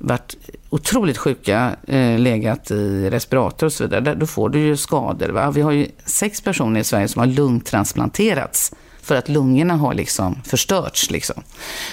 [0.00, 0.36] varit
[0.70, 5.28] otroligt sjuka, eh, legat i respirator och så vidare, då får du ju skador.
[5.28, 5.50] Va?
[5.50, 10.42] Vi har ju sex personer i Sverige som har lungtransplanterats för att lungorna har liksom
[10.44, 11.10] förstörts.
[11.10, 11.42] Liksom.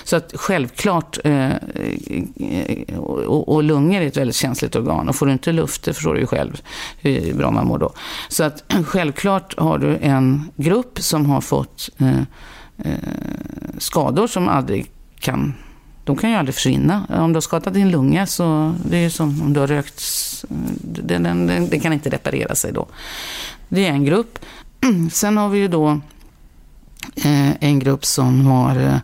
[0.04, 5.26] Så att självklart, eh, eh och, och, lungor är ett väldigt känsligt organ och får
[5.26, 6.62] du inte luft, det förstår du ju själv
[7.00, 7.94] hur bra man mår då.
[8.30, 12.20] Så att självklart har du en grupp som har fått eh,
[12.78, 12.94] eh,
[13.78, 15.54] skador som aldrig kan
[16.08, 17.06] de kan ju aldrig försvinna.
[17.10, 20.04] Om du har skadat din lunga så det är som om du har rökt.
[20.82, 22.88] Den, den, den, den kan inte reparera sig då.
[23.70, 24.40] Det är en grupp.
[25.12, 25.90] Sen har vi ju då
[27.16, 29.02] eh, en grupp som har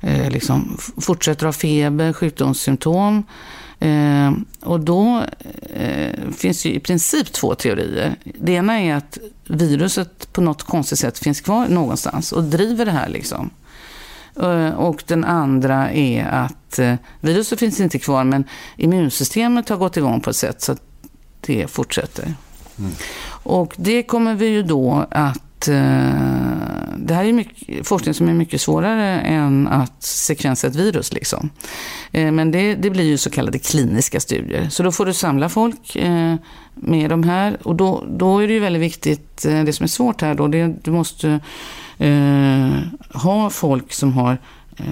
[0.00, 3.24] eh, liksom fortsätter ha feber, sjukdomssymptom.
[3.78, 5.24] Eh, och då
[5.74, 8.16] eh, finns det i princip två teorier.
[8.24, 12.92] Det ena är att viruset på något konstigt sätt finns kvar någonstans och driver det
[12.92, 13.08] här.
[13.08, 13.50] liksom.
[14.42, 18.44] Eh, och den andra är att eh, viruset finns inte kvar men
[18.76, 20.82] immunsystemet har gått igång på ett sätt så att
[21.40, 22.34] det fortsätter.
[22.78, 22.90] Mm.
[23.28, 25.68] Och det kommer vi ju då att...
[25.68, 26.10] Eh,
[26.98, 31.12] det här är mycket, forskning som är mycket svårare än att sekvensa ett virus.
[31.12, 31.50] Liksom.
[32.10, 34.68] Men det, det, blir ju så kallade kliniska studier.
[34.68, 35.96] Så då får du samla folk
[36.74, 37.58] med de här.
[37.62, 40.74] Och då, då är det ju väldigt viktigt, det som är svårt här då, det
[40.82, 41.40] du måste
[41.98, 42.78] eh,
[43.22, 44.38] ha folk som har
[44.76, 44.84] eh,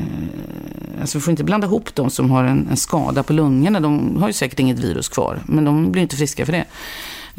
[1.00, 3.80] Alltså vi får inte blanda ihop de som har en, en, skada på lungorna.
[3.80, 6.64] De har ju säkert inget virus kvar, men de blir inte friska för det.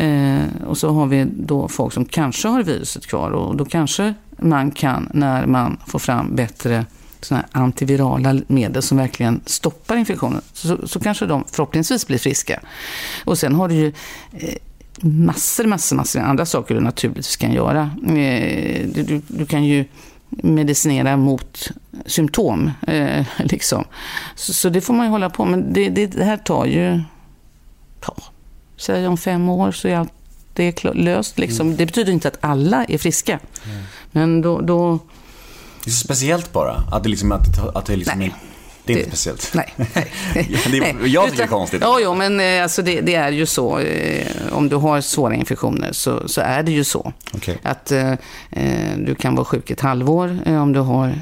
[0.03, 4.13] Eh, och så har vi då folk som kanske har viruset kvar och då kanske
[4.37, 6.85] man kan, när man får fram bättre
[7.21, 12.59] såna antivirala medel som verkligen stoppar infektionen, så, så kanske de förhoppningsvis blir friska.
[13.25, 13.93] Och sen har du ju
[14.33, 14.55] eh,
[15.01, 17.91] massor, massor, massor andra saker du naturligtvis kan göra.
[18.07, 19.85] Eh, du, du kan ju
[20.29, 21.71] medicinera mot
[22.05, 22.71] symptom.
[22.87, 23.83] Eh, liksom.
[24.35, 25.59] så, så, det får man ju hålla på med.
[25.59, 27.01] Det, det, det här tar ju,
[28.07, 28.15] ja,
[28.77, 30.11] säg om fem år så är allt
[30.53, 31.39] det är löst.
[31.39, 31.67] Liksom.
[31.67, 31.77] Mm.
[31.77, 33.39] Det betyder inte att alla är friska.
[33.65, 33.83] Mm.
[34.11, 34.99] Men då, då...
[35.83, 38.33] Det är så speciellt bara, att det, liksom, att, att det liksom Nej.
[38.85, 39.51] Det är inte speciellt.
[39.53, 39.73] Nej.
[39.77, 40.11] nej.
[40.71, 41.81] det jag tycker det är konstigt.
[41.81, 43.79] Ja, jo, men eh, alltså det, det, är ju så.
[43.79, 47.13] Eh, om du har svåra infektioner så, så är det ju så.
[47.33, 47.55] Okay.
[47.63, 48.11] Att eh,
[48.51, 51.13] eh, du kan vara sjuk ett halvår om du har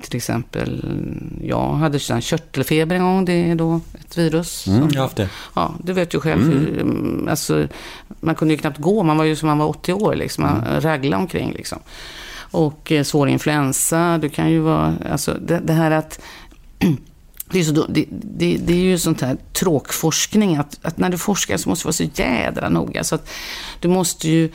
[0.00, 0.84] till exempel,
[1.42, 3.24] jag hade körtelfeber en gång.
[3.24, 4.66] Det är då ett virus.
[4.66, 5.28] Mm, som, jag har haft det.
[5.54, 6.42] Ja, du vet ju själv.
[6.42, 6.58] Mm.
[6.58, 7.68] Hur, mm, alltså,
[8.20, 9.02] man kunde ju knappt gå.
[9.02, 10.14] Man var ju som man var 80 år.
[10.14, 10.44] Liksom.
[10.44, 10.80] Man mm.
[10.80, 11.52] raglade omkring.
[11.52, 11.78] Liksom.
[12.50, 14.18] Och eh, svår influensa.
[14.18, 16.20] Du kan ju vara, alltså det, det här att
[17.50, 21.18] det är, så, det, det, det, är ju sånt här tråkforskning, att, att, när du
[21.18, 23.04] forskar så måste du vara så jädra noga.
[23.04, 23.30] Så att
[23.80, 24.50] du måste ju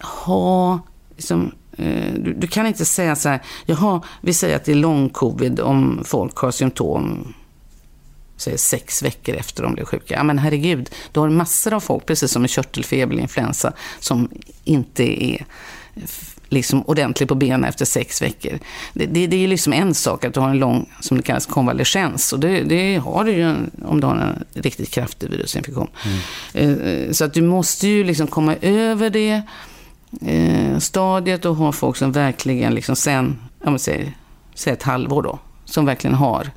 [0.00, 0.80] ha,
[1.16, 4.76] liksom, eh, du, du, kan inte säga så här, jaha, vi säger att det är
[4.76, 7.34] lång-covid om folk har symptom
[8.36, 10.14] säger sex veckor efter de blir sjuka.
[10.14, 14.28] Ja, men herregud, du har massor av folk, precis som med körtelfeber eller influensa, som
[14.64, 15.46] inte är
[16.48, 18.58] liksom ordentligt på benen efter sex veckor.
[18.92, 21.46] Det, det, det är liksom en sak att du har en lång, som det kallas,
[21.46, 22.32] konvalescens.
[22.32, 23.54] Och det, det har du ju
[23.84, 25.88] om du har en riktigt kraftig virusinfektion.
[26.54, 26.80] Mm.
[26.80, 29.42] Eh, så att du måste ju liksom komma över det
[30.26, 34.12] eh, stadiet och ha folk som verkligen liksom sen, om säger,
[34.54, 36.50] säg ett halvår då, som verkligen har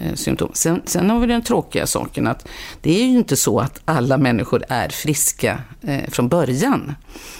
[0.00, 0.50] Eh, symptom.
[0.54, 2.48] Sen, sen har vi den tråkiga saken att
[2.80, 6.94] det är ju inte så att alla människor är friska eh, från början.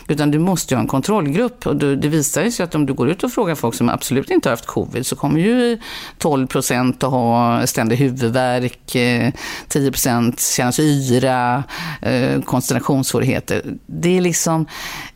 [0.09, 1.67] Utan du måste ju ha en kontrollgrupp.
[1.67, 4.49] Och det visar sig att om du går ut och frågar folk som absolut inte
[4.49, 5.79] har haft covid så kommer ju
[6.19, 9.33] 12 procent att ha ständig huvudvärk, eh,
[9.69, 11.65] 10 procent känna sig yra,
[12.03, 13.63] eh, koncentrationssvårigheter.
[13.87, 14.67] Det är liksom,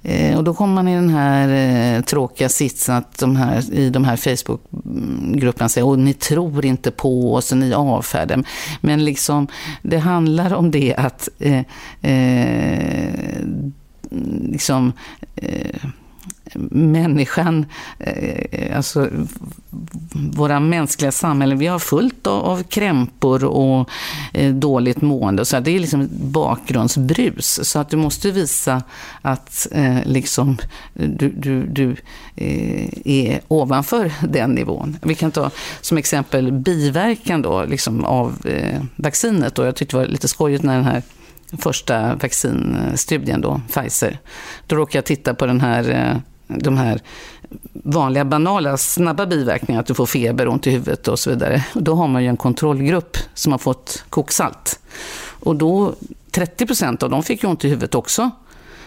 [0.03, 1.49] eh, och då kommer man i den här
[1.97, 6.91] eh, tråkiga sitsen att de här, i de här Facebookgrupperna säger att ni tror inte
[6.91, 8.45] på oss i avfärden.
[8.81, 9.49] Men liksom,
[9.83, 11.63] det handlar om det att eh,
[12.03, 13.41] eh,
[14.51, 14.93] liksom,
[15.37, 15.85] eh,
[16.71, 17.67] människan,
[17.99, 19.09] eh, alltså
[20.13, 23.91] våra mänskliga samhällen, vi har fullt av, krämpor och
[24.33, 25.45] eh, dåligt mående.
[25.45, 27.61] Så det är liksom ett bakgrundsbrus.
[27.69, 28.83] Så att du måste visa
[29.23, 30.59] att eh, liksom,
[30.93, 31.97] du, du, du
[33.05, 34.99] är ovanför den nivån.
[35.03, 38.47] Vi kan ta som exempel biverkan då, liksom av
[38.97, 39.59] vaccinet.
[39.59, 41.03] Jag tyckte det var lite skojigt när den här
[41.59, 44.19] första vaccinstudien då, Pfizer.
[44.67, 47.01] Då råkade jag titta på den här, de här
[47.73, 51.65] vanliga banala snabba biverkningar, att du får feber, ont i huvudet och så vidare.
[51.75, 54.81] Och då har man ju en kontrollgrupp som har fått koksalt.
[55.27, 55.95] Och då,
[56.31, 58.31] 30 procent av dem fick ju ont i huvudet också.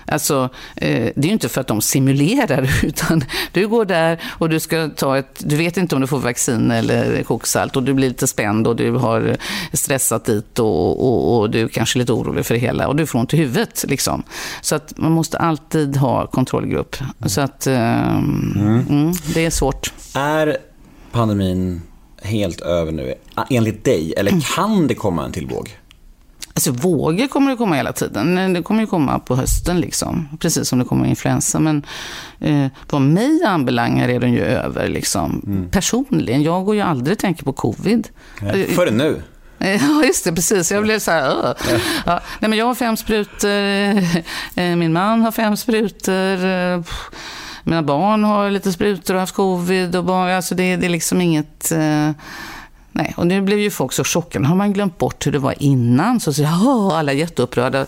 [0.07, 4.49] Alltså, eh, det är ju inte för att de simulerar, utan du går där och
[4.49, 7.93] du ska ta ett, du vet inte om du får vaccin eller koksalt och du
[7.93, 9.37] blir lite spänd och du har
[9.73, 13.05] stressat dit och, och, och du är kanske lite orolig för det hela och du
[13.05, 13.85] får ont i huvudet.
[13.87, 14.23] Liksom.
[14.61, 16.95] Så att man måste alltid ha kontrollgrupp.
[17.25, 18.85] Så att eh, mm.
[18.89, 19.93] Mm, det är svårt.
[20.13, 20.57] Är
[21.11, 21.81] pandemin
[22.21, 23.13] helt över nu,
[23.49, 24.13] enligt dig?
[24.17, 24.41] Eller mm.
[24.55, 25.77] kan det komma en till våg?
[26.57, 28.53] Alltså vågor kommer det komma hela tiden.
[28.53, 30.27] Det kommer ju komma på hösten liksom.
[30.39, 31.59] Precis som det kommer influensa.
[31.59, 31.85] Men
[32.39, 35.41] eh, vad mig anbelangar är den ju över liksom.
[35.45, 35.69] Mm.
[35.69, 38.07] Personligen, jag går ju aldrig och tänker på covid.
[38.41, 39.21] Nej, eh, förrän nu.
[39.59, 40.33] Ja, just det.
[40.33, 40.71] Precis.
[40.71, 41.49] Jag blev så här...
[41.49, 41.81] Uh.
[42.05, 42.19] Ja.
[42.39, 43.49] Nej, men jag har fem sprutor.
[44.55, 46.37] Eh, min man har fem sprutor.
[47.63, 49.95] Mina barn har lite sprutor och haft covid.
[49.95, 51.71] Och barn, alltså det, det är liksom inget...
[51.71, 52.11] Uh,
[52.97, 54.47] Nej, och nu blev ju folk så chockade.
[54.47, 56.19] Har man glömt bort hur det var innan?
[56.19, 56.45] Så, så
[56.93, 57.85] alla är jätteupprörda.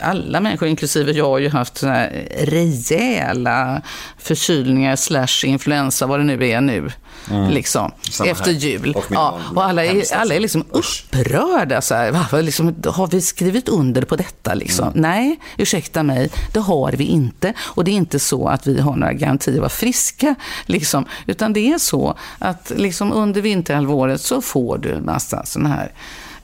[0.00, 3.82] Alla människor, inklusive jag, har ju haft såna här rejäla
[4.18, 6.90] förkylningar slash influensa, vad det nu är nu.
[7.30, 7.50] Mm.
[7.50, 7.92] Liksom,
[8.26, 8.94] efter jul.
[8.96, 11.80] Och, ja, och alla, är, alla är liksom upprörda.
[11.80, 14.54] Så här, va, liksom, har vi skrivit under på detta?
[14.54, 14.88] Liksom?
[14.88, 15.00] Mm.
[15.00, 17.52] Nej, ursäkta mig, det har vi inte.
[17.60, 20.34] Och det är inte så att vi har några garantier att vara friska.
[20.66, 25.68] Liksom, utan det är så att liksom, under vinterhalvåret så får du en massa sådana
[25.68, 25.92] här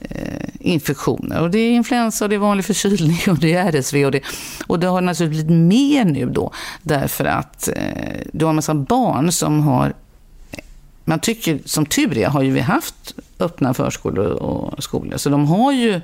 [0.09, 1.41] Eh, infektioner.
[1.41, 4.05] Och det är influensa, och det är vanlig förkylning och det är RSV.
[4.05, 4.21] Och det,
[4.67, 8.73] och det har naturligtvis blivit mer nu då därför att eh, du har en massa
[8.73, 9.93] barn som har
[11.03, 15.17] man tycker, som tur är, har ju vi haft öppna förskolor och skolor.
[15.17, 16.01] Så de har ju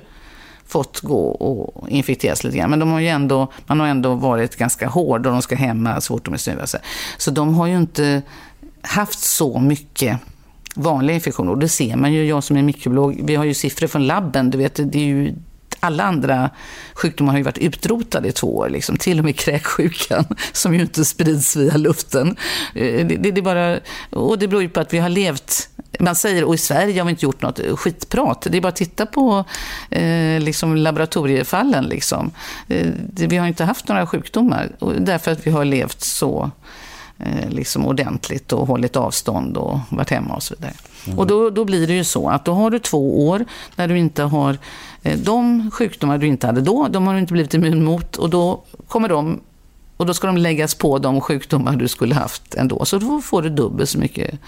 [0.66, 2.70] fått gå och infekteras lite grann.
[2.70, 6.00] Men de har ju ändå, man har ändå varit ganska hård och de ska hemma
[6.00, 6.68] så fort de är snuvade.
[7.18, 8.22] Så de har ju inte
[8.82, 10.18] haft så mycket
[10.74, 11.52] vanliga infektioner.
[11.52, 14.50] Och det ser man ju, jag som är mikrobiolog, vi har ju siffror från labben.
[14.50, 15.34] Du vet, det är ju
[15.80, 16.50] alla andra
[16.94, 18.68] sjukdomar har ju varit utrotade i två år.
[18.68, 18.96] Liksom.
[18.96, 22.36] Till och med kräksjukan, som ju inte sprids via luften.
[22.74, 26.14] Eh, det, det, det, bara, och det beror ju på att vi har levt man
[26.14, 28.46] säger, och i Sverige har vi inte gjort något skitprat.
[28.50, 29.44] Det är bara att titta på
[29.90, 31.84] eh, liksom laboratoriefallen.
[31.84, 32.30] Liksom.
[32.68, 36.50] Eh, vi har inte haft några sjukdomar, därför att vi har levt så
[37.48, 40.72] liksom ordentligt och hållit avstånd och varit hemma och så vidare.
[41.06, 41.18] Mm.
[41.18, 43.44] Och då, då blir det ju så att då har du två år
[43.76, 44.58] när du inte har
[45.04, 48.30] Eh, de sjukdomar du inte hade då, de har du inte blivit immun mot och
[48.30, 49.40] då kommer de
[49.96, 52.84] och då ska de läggas på de sjukdomar du skulle haft ändå.
[52.84, 54.38] Så då får du dubbelt så mycket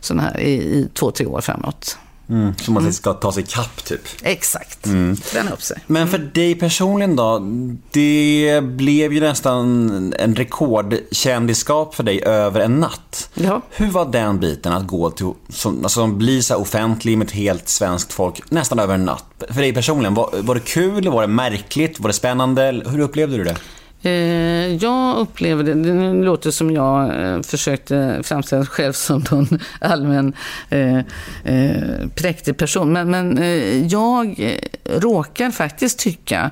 [0.00, 1.98] sådana här i, i två, tre år framåt.
[2.28, 4.00] Mm, så man ska ta sig kapp typ?
[4.22, 5.16] Exakt, mm.
[5.16, 5.78] träna upp sig.
[5.86, 7.38] Men för dig personligen då?
[7.90, 13.30] Det blev ju nästan en rekordkändisskap för dig över en natt.
[13.34, 13.62] Ja.
[13.70, 17.68] Hur var den biten att gå till, som, alltså bli så offentlig med ett helt
[17.68, 19.24] svenskt folk nästan över en natt?
[19.50, 21.08] För dig personligen, var, var det kul?
[21.08, 22.00] Var det märkligt?
[22.00, 22.82] Var det spännande?
[22.86, 23.56] Hur upplevde du det?
[24.06, 29.48] Eh, jag upplever det låter som jag eh, försökte framställa mig själv som någon
[29.80, 30.32] allmän
[30.70, 30.98] eh,
[31.44, 36.50] eh, präktig person, men, men eh, jag eh, råkar faktiskt tycka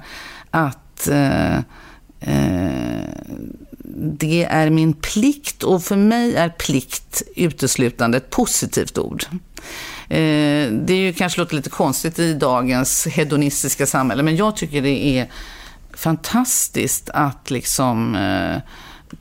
[0.51, 1.59] att eh,
[4.19, 9.25] det är min plikt och för mig är plikt uteslutande ett positivt ord.
[10.09, 15.07] Det är ju kanske låter lite konstigt i dagens hedonistiska samhälle, men jag tycker det
[15.19, 15.29] är
[15.97, 18.57] fantastiskt att liksom eh,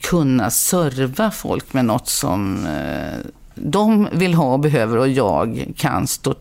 [0.02, 6.08] kunna serva folk med något som eh, de vill ha och behöver och jag kan
[6.08, 6.36] stå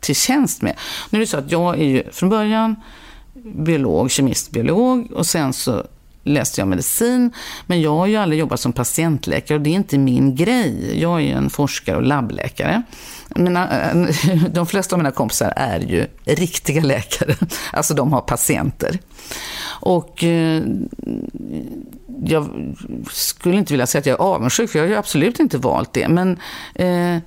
[0.00, 0.76] till tjänst med.
[1.10, 2.76] Nu är det så att jag är ju från början
[3.42, 5.84] biolog, kemist-biolog och sen så
[6.28, 7.32] läste jag medicin.
[7.66, 11.00] Men jag har ju aldrig jobbat som patientläkare och det är inte min grej.
[11.00, 12.82] Jag är en forskare och labbläkare.
[13.36, 13.90] Mina,
[14.52, 17.34] de flesta av mina kompisar är ju riktiga läkare.
[17.72, 18.98] Alltså de har patienter.
[19.80, 20.62] Och eh,
[22.24, 22.74] jag
[23.10, 25.92] skulle inte vilja säga att jag är avundsjuk, för jag har ju absolut inte valt
[25.92, 26.08] det.
[26.08, 26.38] Men
[26.74, 27.18] eh,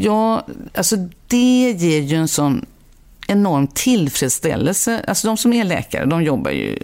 [0.00, 2.66] ja, alltså det ger ju en sån
[3.28, 5.04] enorm tillfredsställelse.
[5.08, 6.78] Alltså de som är läkare, de jobbar ju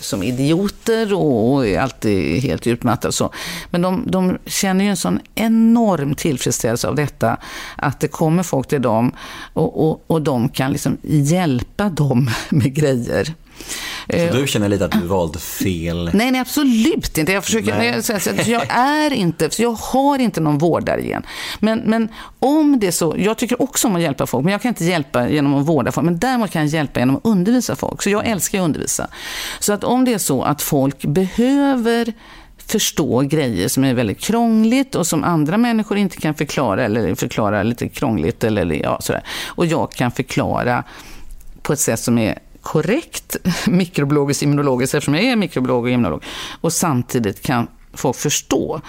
[0.00, 3.12] som idioter och är alltid helt utmattade.
[3.12, 3.32] Så.
[3.70, 7.36] Men de, de känner ju en sån enorm tillfredsställelse av detta,
[7.76, 9.12] att det kommer folk till dem
[9.52, 13.34] och, och, och de kan liksom hjälpa dem med grejer.
[14.10, 16.10] Så eh, du känner lite att du valde fel?
[16.14, 17.32] Nej, nej absolut inte.
[17.32, 18.02] Jag, försöker, nej.
[18.36, 21.22] Jag, jag är inte, jag har inte någon vårdare igen.
[21.58, 24.62] Men, men om det är så, jag tycker också om att hjälpa folk, men jag
[24.62, 26.04] kan inte hjälpa genom att vårda folk.
[26.04, 28.02] Men däremot kan jag hjälpa genom att undervisa folk.
[28.02, 29.08] Så jag älskar att undervisa.
[29.60, 32.12] Så att om det är så att folk behöver
[32.66, 37.62] förstå grejer som är väldigt krångligt och som andra människor inte kan förklara eller förklara
[37.62, 39.22] lite krångligt eller ja, sådär.
[39.46, 40.84] Och jag kan förklara
[41.62, 43.36] på ett sätt som är korrekt
[43.66, 46.24] mikrobiologiskt immunologiskt, eftersom jag är mikrobiolog och immunolog,
[46.60, 48.80] och samtidigt kan folk förstå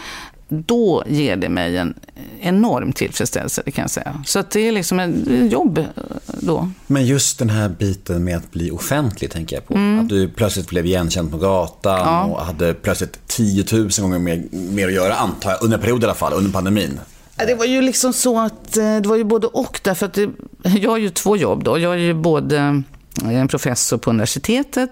[0.49, 1.93] då ger det mig en
[2.39, 4.23] enorm tillfredsställelse, det kan jag säga.
[4.25, 5.85] Så att det är liksom ett jobb
[6.27, 6.69] då.
[6.87, 9.73] Men just den här biten med att bli offentlig, tänker jag på.
[9.73, 9.99] Mm.
[9.99, 12.23] Att du plötsligt blev igenkänd på gatan ja.
[12.23, 16.01] och hade plötsligt 10 000 gånger mer, mer att göra, antar jag, under en period
[16.01, 16.99] i alla fall, under pandemin.
[17.35, 20.29] Det var ju liksom så att eh, det var ju både och, därför att det,
[20.63, 21.79] jag har ju två jobb då.
[21.79, 22.83] Jag är ju både
[23.23, 24.91] en professor på universitetet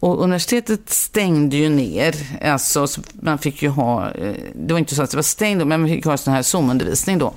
[0.00, 2.14] och universitetet stängde ju ner.
[2.44, 5.80] Alltså, man fick ju ha, eh, det var inte så att det var stängt, men
[5.80, 7.34] man fick ha sån här Zoom-undervisning då.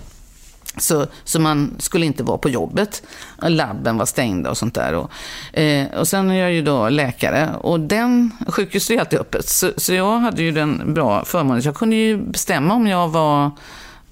[0.78, 3.04] Så, så man skulle inte vara på jobbet.
[3.42, 4.94] Labben var stängda och sånt där.
[4.94, 5.12] Och,
[5.60, 9.50] eh, och sen är jag ju då läkare och den, sjukhuset är alltid öppet.
[9.50, 11.62] Så, så jag hade ju den bra förmånen.
[11.66, 13.52] Jag kunde ju bestämma om jag var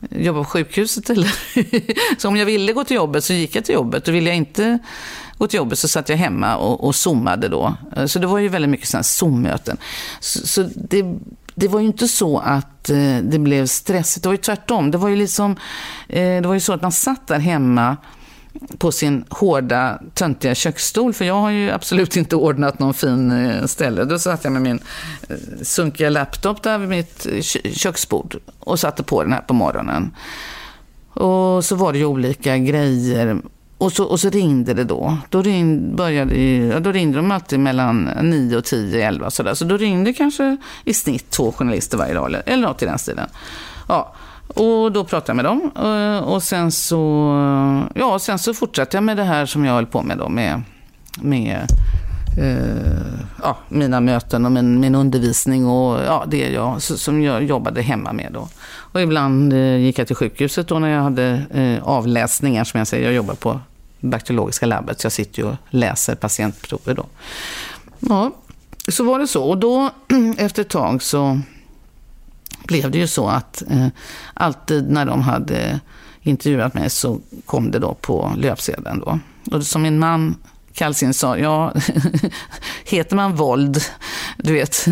[0.10, 1.32] jobba på sjukhuset eller...
[2.22, 4.38] så om jag ville gå till jobbet så gick jag till jobbet och ville jag
[4.38, 4.80] inte
[5.38, 7.76] gå till jobbet så satt jag hemma och, och zoomade då.
[7.96, 9.78] Eh, så det var ju väldigt mycket sådana Zoom-möten.
[10.20, 11.06] Så, så det,
[11.56, 14.92] det var ju inte så att eh, det blev stressigt, det var ju tvärtom.
[14.92, 15.52] Det var ju liksom,
[16.10, 17.98] eh, det var ju så att man satt där hemma
[18.78, 21.14] på sin hårda, töntiga köksstol.
[21.14, 24.04] För jag har ju absolut inte ordnat någon fin ställe.
[24.04, 24.80] Då satt jag med min
[25.62, 27.28] sunkiga laptop där vid mitt
[27.74, 30.16] köksbord och satte på den här på morgonen.
[31.14, 33.42] Och så var det ju olika grejer.
[33.78, 35.18] Och så, och så ringde det då.
[35.30, 39.54] Då, ring, började, ja, då ringde de alltid mellan 9 och 10, 11 sådär.
[39.54, 43.00] Så då ringde kanske i snitt två journalister varje dag eller, eller något i den
[43.00, 43.30] stilen.
[43.88, 44.14] Ja.
[44.48, 47.00] Och då pratade jag med dem eh, och sen så,
[47.96, 50.62] ja, sen så fortsatte jag med det här som jag höll på med då med,
[51.22, 51.68] med
[52.38, 57.82] eh, ja, mina möten och min, min undervisning och ja, det jag, som jag jobbade
[57.82, 58.48] hemma med då.
[58.98, 62.88] Och ibland eh, gick jag till sjukhuset då när jag hade eh, avläsningar som jag
[62.88, 63.06] säger.
[63.06, 63.60] Jag jobbar på
[64.00, 67.06] bakteriologiska labbet så jag sitter och läser patientprover då.
[68.00, 68.32] Ja,
[68.88, 69.44] så var det så.
[69.44, 69.92] Och då
[70.38, 71.40] efter ett tag så
[72.64, 73.88] blev det ju så att eh,
[74.34, 75.80] alltid när de hade
[76.22, 79.20] intervjuat mig så kom det då på löpsedeln då.
[79.52, 80.36] Och som min man
[80.74, 81.74] Kallsin sa, ja,
[82.84, 83.82] heter man våld,
[84.38, 84.88] du vet,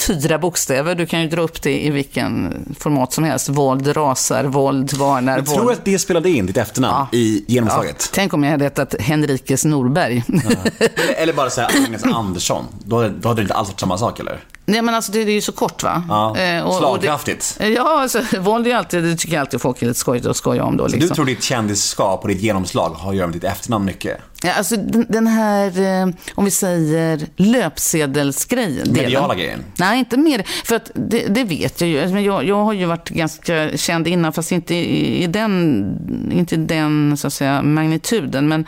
[0.00, 0.94] fyra bokstäver.
[0.94, 3.48] Du kan ju dra upp det i vilken format som helst.
[3.48, 5.36] Våld rasar, våld varnar.
[5.36, 7.18] Jag tror att det spelade in ditt efternamn ja.
[7.18, 7.96] i genomslaget.
[7.98, 8.08] Ja.
[8.12, 10.24] Tänk om jag hade hetat Henrikes Norberg.
[10.28, 10.70] Ja.
[11.16, 12.64] Eller bara säga Agnes Andersson.
[12.84, 14.40] Då hade, då hade det inte alls varit samma sak, eller?
[14.68, 16.04] Nej, men alltså det, det är ju så kort, va?
[16.08, 17.56] Ja, eh, och, slagkraftigt.
[17.58, 20.26] Och det, ja, alltså, våld är alltid, det tycker jag alltid folk är lite skojigt
[20.26, 20.84] att skoja om då.
[20.84, 21.00] Liksom.
[21.00, 24.20] Så du tror ditt kändisskap och ditt genomslag har att göra med ditt efternamn mycket?
[24.42, 28.92] Ja, alltså den, den här, eh, om vi säger löpsedelsgrejen.
[28.92, 29.64] Mediala grejen?
[29.76, 30.46] Nej, inte mer.
[30.64, 32.00] För att det, det vet jag ju.
[32.00, 36.54] Alltså, jag, jag har ju varit ganska känd innan, fast inte i, i den, inte
[36.54, 38.48] i den så att säga, magnituden.
[38.48, 38.66] Men,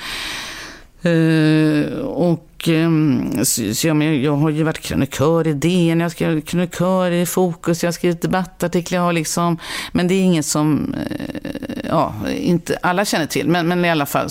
[1.03, 6.11] eh, och och, ehm, så jag, jag har ju varit krönikör i DN, jag har
[6.11, 8.99] skrivit krönikör i Fokus, jag har skrivit debattartiklar.
[8.99, 9.59] Jag har liksom,
[9.93, 13.49] men det är inget som eh, ja, inte alla känner till.
[13.49, 14.29] Men, men i alla fall.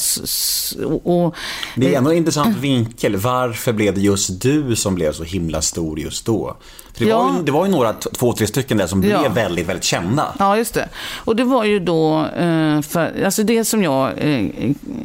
[1.04, 1.36] Och,
[1.76, 3.16] det är ändå en intressant vinkel.
[3.16, 6.58] Varför blev det just du som blev så himla stor just då?
[6.98, 7.24] Det, ja.
[7.24, 9.30] var ju, det var ju några, två, tre stycken där som blev ja.
[9.30, 10.36] väldigt, väldigt kända.
[10.40, 10.90] Ja, just det.
[11.16, 14.46] Och det var ju då, eh, för, alltså det som jag eh,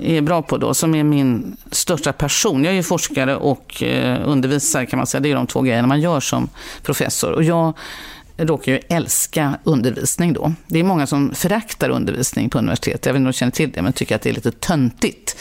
[0.00, 2.64] är bra på då, som är min största passion.
[2.64, 5.20] Jag är ju forskare och eh, undervisare kan man säga.
[5.20, 6.48] Det är de två grejerna man gör som
[6.82, 7.32] professor.
[7.32, 7.74] Och jag
[8.36, 10.52] råkar ju älska undervisning då.
[10.66, 13.06] Det är många som föraktar undervisning på universitet.
[13.06, 15.36] Jag vet inte om du känner till det, men tycker att det är lite töntigt.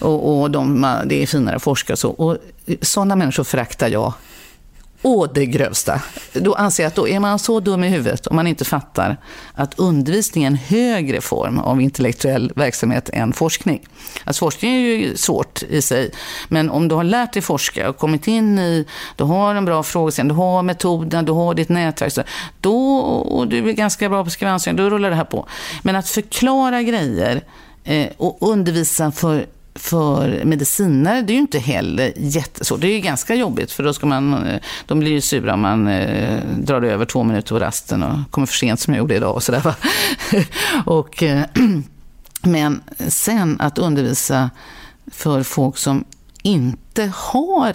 [0.00, 2.10] Och, och de, det är finare forskare och så.
[2.10, 2.36] Och
[2.82, 4.12] sådana människor föraktar jag
[5.06, 6.00] å det grövsta.
[6.32, 9.16] Då anser jag att då är man så dum i huvudet om man inte fattar
[9.54, 13.86] att undervisning är en högre form av intellektuell verksamhet än forskning.
[14.24, 16.10] Alltså forskning är ju svårt i sig,
[16.48, 18.86] men om du har lärt dig forska och kommit in i,
[19.16, 22.26] du har en bra frågeställning, du har metoden, du har ditt nätverk,
[22.60, 25.46] då, och du är ganska bra på skrivansvar, då rullar det här på.
[25.82, 27.42] Men att förklara grejer
[27.84, 29.46] eh, och undervisa för
[29.76, 32.80] för medicinare, det är ju inte heller jättesvårt.
[32.80, 35.60] Det är ju ganska jobbigt för då ska man, eh, de blir ju sura om
[35.60, 39.14] man eh, drar över två minuter på rasten och kommer för sent som jag gjorde
[39.14, 39.74] idag och sådär.
[40.84, 41.44] och, eh,
[42.42, 44.50] men sen att undervisa
[45.12, 46.04] för folk som
[46.42, 47.74] inte har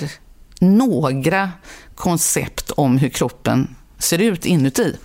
[0.60, 1.52] några
[1.96, 4.96] koncept om hur kroppen ser ut inuti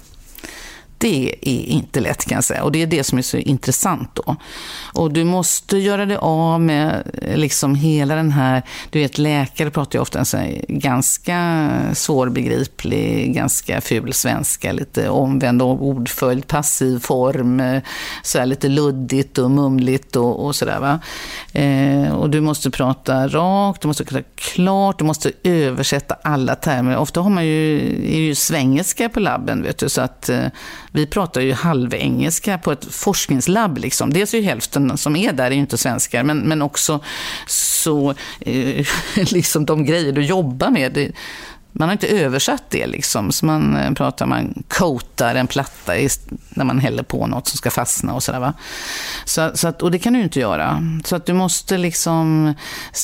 [0.99, 2.64] det är inte lätt kan jag säga.
[2.64, 4.36] Och det är det som är så intressant då.
[4.94, 9.99] Och du måste göra dig av med liksom hela den här, du vet läkare pratar
[9.99, 17.80] ju ofta en sån ganska svårbegriplig, ganska ful svenska, lite omvänd ordföljd, passiv form,
[18.22, 21.01] så här lite luddigt och mumligt och, och sådär va.
[21.53, 26.97] Eh, och du måste prata rakt, du måste prata klart, du måste översätta alla termer.
[26.97, 27.78] Ofta har man ju,
[28.14, 30.47] är ju svengelska på labben, vet du, så att eh,
[30.97, 33.78] vi pratar ju halvengelska på ett forskningslabb.
[33.78, 34.12] Liksom.
[34.12, 37.01] Dels är ju hälften som är där är ju inte svenskar, men, men också
[37.47, 38.86] så, eh,
[39.32, 40.92] liksom de grejer du jobbar med.
[40.92, 41.12] Det,
[41.78, 43.32] man har inte översatt det liksom.
[43.32, 45.92] Så man eh, pratar, man coatar en platta
[46.49, 48.40] när man häller på något som ska fastna och sådär.
[48.40, 48.55] Va?
[49.24, 50.82] Så, så att, och det kan du inte göra.
[51.05, 52.55] Så att du måste liksom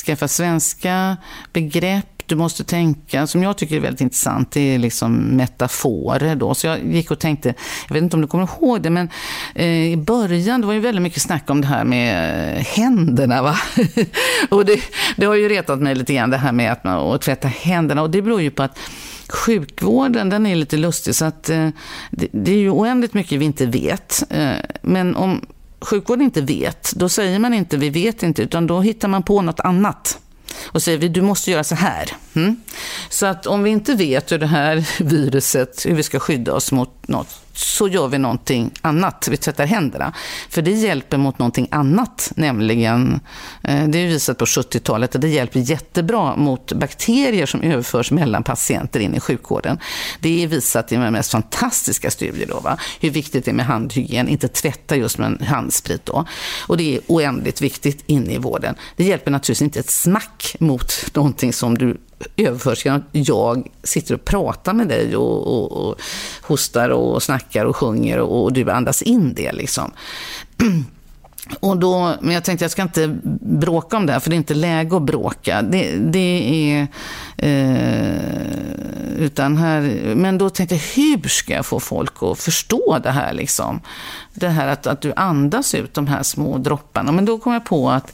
[0.05, 1.17] skaffa svenska
[1.53, 6.35] begrepp du måste tänka, som jag tycker är väldigt intressant, det är liksom metaforer.
[6.35, 6.53] Då.
[6.53, 7.53] Så jag gick och tänkte,
[7.87, 9.09] jag vet inte om du kommer ihåg det, men
[9.55, 13.41] eh, i början det var ju väldigt mycket snack om det här med händerna.
[13.41, 13.55] Va?
[14.49, 14.79] och det,
[15.15, 18.01] det har ju retat mig lite grann, det här med att, att tvätta händerna.
[18.01, 18.79] Och det beror ju på att
[19.29, 21.15] sjukvården, den är lite lustig.
[21.15, 21.69] Så att, eh,
[22.11, 24.23] det, det, är ju oändligt mycket vi inte vet.
[24.29, 25.41] Eh, men om
[25.81, 29.41] sjukvården inte vet, då säger man inte vi vet inte, utan då hittar man på
[29.41, 30.19] något annat
[30.65, 32.11] och säger vi, du måste göra så här.
[32.33, 32.61] Mm?
[33.09, 36.71] Så att om vi inte vet hur det här viruset, hur vi ska skydda oss
[36.71, 39.27] mot något, så gör vi någonting annat.
[39.31, 40.13] Vi tvättar händerna.
[40.49, 43.19] För det hjälper mot någonting annat, nämligen,
[43.63, 48.43] eh, det är visat på 70-talet, att det hjälper jättebra mot bakterier som överförs mellan
[48.43, 49.79] patienter in i sjukvården.
[50.19, 52.77] Det är visat i de mest fantastiska studier då, va?
[52.99, 56.25] hur viktigt det är med handhygien, inte tvätta just med handsprit då.
[56.67, 58.75] Och det är oändligt viktigt inne i vården.
[58.95, 61.97] Det hjälper naturligtvis inte ett smack mot någonting som du
[62.37, 66.01] överförs genom att jag sitter och pratar med dig och, och, och
[66.41, 69.51] hostar och snackar och sjunger och, och du andas in det.
[69.51, 69.91] Liksom.
[71.59, 74.37] Och då, men jag tänkte jag ska inte bråka om det här, för det är
[74.37, 75.61] inte läge att bråka.
[75.61, 76.87] Det, det är...
[77.37, 78.53] Eh,
[79.17, 79.81] utan här,
[80.15, 83.33] men då tänkte jag, hur ska jag få folk att förstå det här?
[83.33, 83.81] Liksom?
[84.33, 87.11] Det här att, att du andas ut de här små dropparna.
[87.11, 88.13] Men då kom jag på att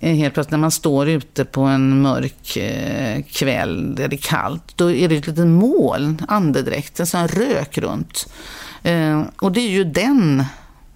[0.00, 4.18] Eh, helt plötsligt när man står ute på en mörk eh, kväll där det är
[4.18, 8.32] kallt, då är det ett litet moln, andedräkt, en sån rök runt.
[8.82, 10.44] Eh, och det är ju den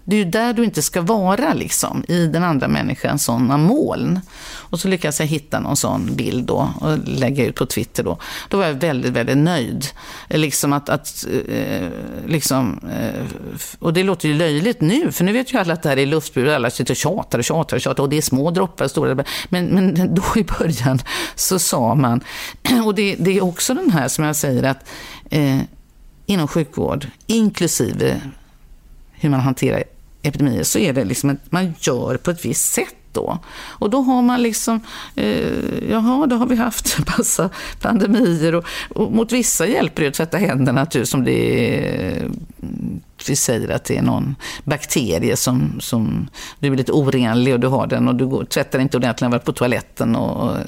[0.04, 4.20] det är ju där du inte ska vara, liksom, i den andra människans sådana moln.
[4.54, 8.18] Och så lyckades jag hitta någon sån bild då och lägga ut på Twitter då.
[8.48, 9.86] Då var jag väldigt, väldigt nöjd.
[10.28, 11.88] Liksom att, att eh,
[12.26, 13.24] liksom, eh,
[13.78, 16.06] och det låter ju löjligt nu, för nu vet ju alla att det här är
[16.06, 16.54] luftburet.
[16.54, 19.66] Alla sitter och tjatar och tjatar och tjatar och det är små droppar, stora men,
[19.66, 20.98] men då i början
[21.34, 22.20] så sa man,
[22.84, 24.88] och det, det är också den här som jag säger att
[25.30, 25.58] eh,
[26.26, 28.20] inom sjukvård, inklusive
[29.22, 29.84] hur man hanterar
[30.22, 32.94] epidemier, så är det liksom att man gör på ett visst sätt.
[33.14, 33.38] Då.
[33.68, 34.80] Och då har man liksom,
[35.16, 37.50] eh, jaha, då har vi haft massa
[37.80, 42.30] pandemier och, och mot vissa hjälper det att tvätta händerna som det är
[43.30, 47.66] vi säger att det är någon bakterie som, som du är lite orenlig och du
[47.66, 50.58] har den och du går, tvättar inte ordentligt när du varit på toaletten och, och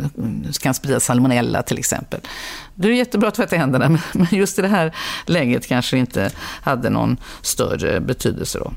[0.63, 2.21] kan sprida salmonella till exempel.
[2.75, 4.95] Det är jättebra att tvätta händerna, men just i det här
[5.27, 6.31] läget kanske inte
[6.63, 8.73] hade någon större betydelse då.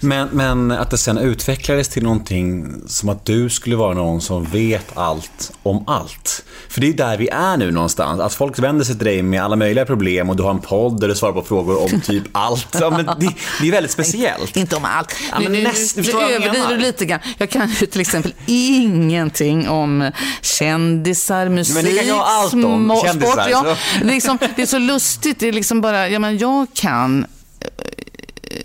[0.00, 4.44] Men, men att det sen utvecklades till någonting som att du skulle vara någon som
[4.44, 6.44] vet allt om allt.
[6.68, 8.20] För det är där vi är nu någonstans.
[8.20, 11.00] Att folk vänder sig till dig med alla möjliga problem och du har en podd
[11.00, 12.76] där du svarar på frågor om typ allt.
[12.80, 14.56] Ja, men det, det är väldigt speciellt.
[14.56, 15.14] Inte om allt.
[15.32, 17.20] Ja, men nu, näst, nu, nu överdriver du lite grann.
[17.38, 20.10] Jag kan ju till exempel ingenting om
[20.42, 23.00] kändisar, musik, men det kan jag allt om.
[23.04, 23.46] Kändisar, sport.
[23.50, 25.38] Ja, liksom, det är så lustigt.
[25.38, 27.26] Det är liksom bara, ja men jag kan
[27.60, 27.68] eh,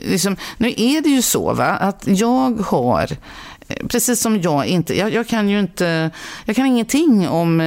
[0.06, 3.18] Liksom, nu är det ju så va, att jag har
[3.90, 6.12] precis som jag inte, jag, jag, kan ju inte,
[6.46, 7.60] jag kan ingenting om,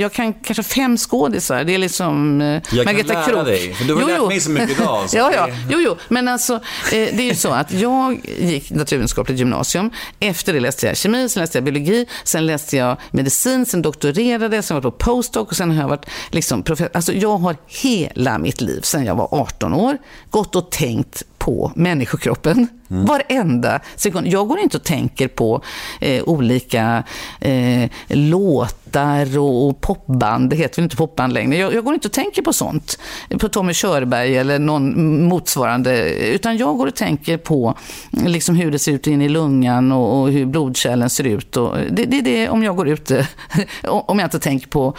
[0.00, 3.18] jag kan kanske fem skådisar, det är liksom eh, jag Margareta Krook.
[3.18, 5.08] Jag kan lära dig, för du har jo, lärt mig så mycket idag.
[5.12, 9.38] ja, ja, jo, jo, men alltså eh, det är ju så att jag gick naturvetenskapligt
[9.38, 9.90] gymnasium,
[10.20, 14.62] efter det läste jag kemi, sen läste jag biologi, sen läste jag medicin, sen doktorerade,
[14.62, 16.96] sen var jag på postdoc och sen har jag varit liksom professor.
[16.96, 19.98] Alltså jag har hela mitt liv, sen jag var 18 år,
[20.30, 22.68] gått och tänkt på människokroppen.
[22.90, 23.04] Mm.
[23.04, 24.26] Varenda sekund.
[24.26, 25.62] Jag går inte och tänker på
[26.00, 27.04] eh, olika
[27.40, 30.50] eh, låtar och, och, popband.
[30.50, 31.58] Det heter väl inte popband längre.
[31.58, 32.98] Jag, jag, går inte och tänker på sånt.
[33.40, 36.14] På Tommy Körberg eller någon motsvarande.
[36.14, 37.74] Utan jag går och tänker på
[38.10, 41.56] liksom, hur det ser ut in i lungan och, och hur blodkärlen ser ut.
[41.56, 43.28] Och det, det är det om jag går ute.
[43.82, 44.96] om jag inte tänker på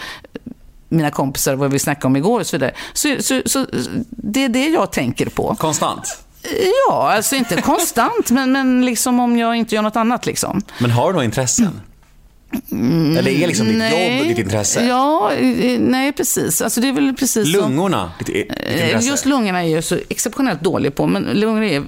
[0.89, 2.74] mina kompisar, vad vi snackade om igår och så vidare.
[2.93, 3.66] Så, så, så
[4.10, 5.56] det är det jag tänker på.
[5.56, 6.27] Konstant?
[6.88, 10.26] Ja, alltså inte konstant, men, men liksom om jag inte gör något annat.
[10.26, 10.62] Liksom.
[10.80, 11.82] Men har du några intressen?
[12.72, 14.18] Mm, Eller är liksom ditt nej.
[14.18, 14.86] jobb ditt intresse?
[14.86, 15.32] Ja,
[15.80, 16.62] nej precis.
[16.62, 19.08] Alltså det är väl precis Lungorna, ditt, ditt intresse?
[19.10, 21.84] Just lungorna är jag så exceptionellt dålig på, men lungor är...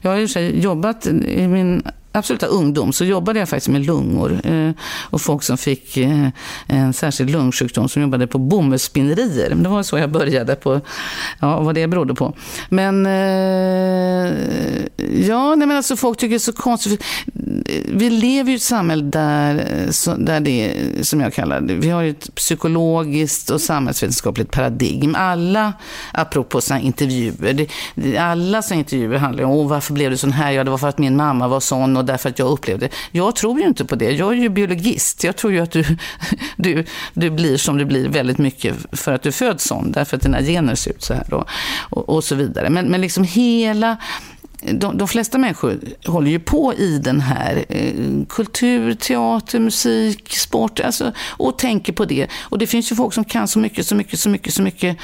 [0.00, 1.82] Jag har ju jobbat i min
[2.12, 4.40] absoluta ungdom så jobbade jag faktiskt med lungor.
[4.46, 4.70] Eh,
[5.10, 6.28] och folk som fick eh,
[6.66, 9.54] en särskild lungsjukdom som jobbade på bomullsspinnerier.
[9.54, 10.80] Det var så jag började på,
[11.40, 12.34] ja vad det berodde på.
[12.68, 14.32] Men, eh,
[15.26, 17.04] ja nej men alltså folk tycker det är så konstigt.
[17.88, 19.54] Vi lever ju i ett samhälle där,
[20.18, 25.14] där det som jag kallar det, vi har ju ett psykologiskt och samhällsvetenskapligt paradigm.
[25.18, 25.72] Alla,
[26.12, 30.50] apropå sådana intervjuer, det, alla sådana intervjuer handlar om, varför blev du sån här?
[30.50, 32.94] Ja, det var för att min mamma var sån och därför att jag upplevde det.
[33.10, 34.10] Jag tror ju inte på det.
[34.10, 35.24] Jag är ju biologist.
[35.24, 35.84] Jag tror ju att du,
[36.56, 36.84] du,
[37.14, 40.42] du blir som du blir väldigt mycket för att du föds sån, därför att dina
[40.42, 41.44] gener ser ut så här då,
[41.90, 42.70] och, och så vidare.
[42.70, 43.96] Men, men liksom hela
[44.62, 47.94] de, de, flesta människor håller ju på i den här eh,
[48.28, 52.26] kultur, teater, musik, sport alltså, och tänker på det.
[52.40, 54.96] Och det finns ju folk som kan så mycket, så mycket, så mycket, så mycket.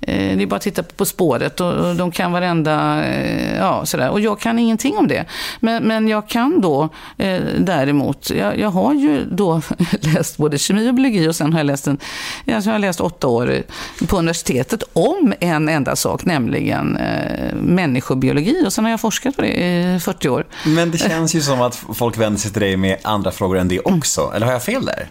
[0.00, 3.86] Eh, det är bara att titta på spåret och, och de kan varenda, eh, ja
[3.86, 4.10] sådär.
[4.10, 5.24] Och jag kan ingenting om det.
[5.60, 6.88] Men, men jag kan då
[7.18, 9.62] eh, däremot, jag, jag, har ju då
[10.14, 11.98] läst både kemi och biologi och sen har jag läst, en,
[12.46, 13.62] alltså jag har läst åtta år
[14.08, 18.62] på universitetet om en enda sak, nämligen eh, människobiologi.
[18.66, 20.46] Och sen har jag forskat på det i 40 år.
[20.66, 23.68] Men det känns ju som att folk vänder sig till dig med andra frågor än
[23.68, 24.32] det också.
[24.34, 25.08] Eller har jag fel där?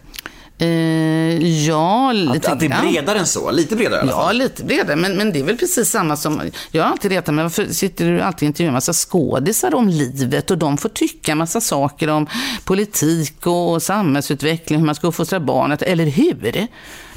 [0.61, 3.51] Eh, ja, lite att, att det är bredare än så?
[3.51, 4.25] Lite bredare i alla fall?
[4.25, 4.95] Ja, lite bredare.
[4.95, 6.41] Men, men det är väl precis samma som...
[6.71, 9.89] Jag har alltid retat mig, varför sitter du alltid och intervjuar en massa skådisar om
[9.89, 12.27] livet och de får tycka en massa saker om
[12.63, 16.67] politik och samhällsutveckling, hur man ska uppfostra barnet, eller hur?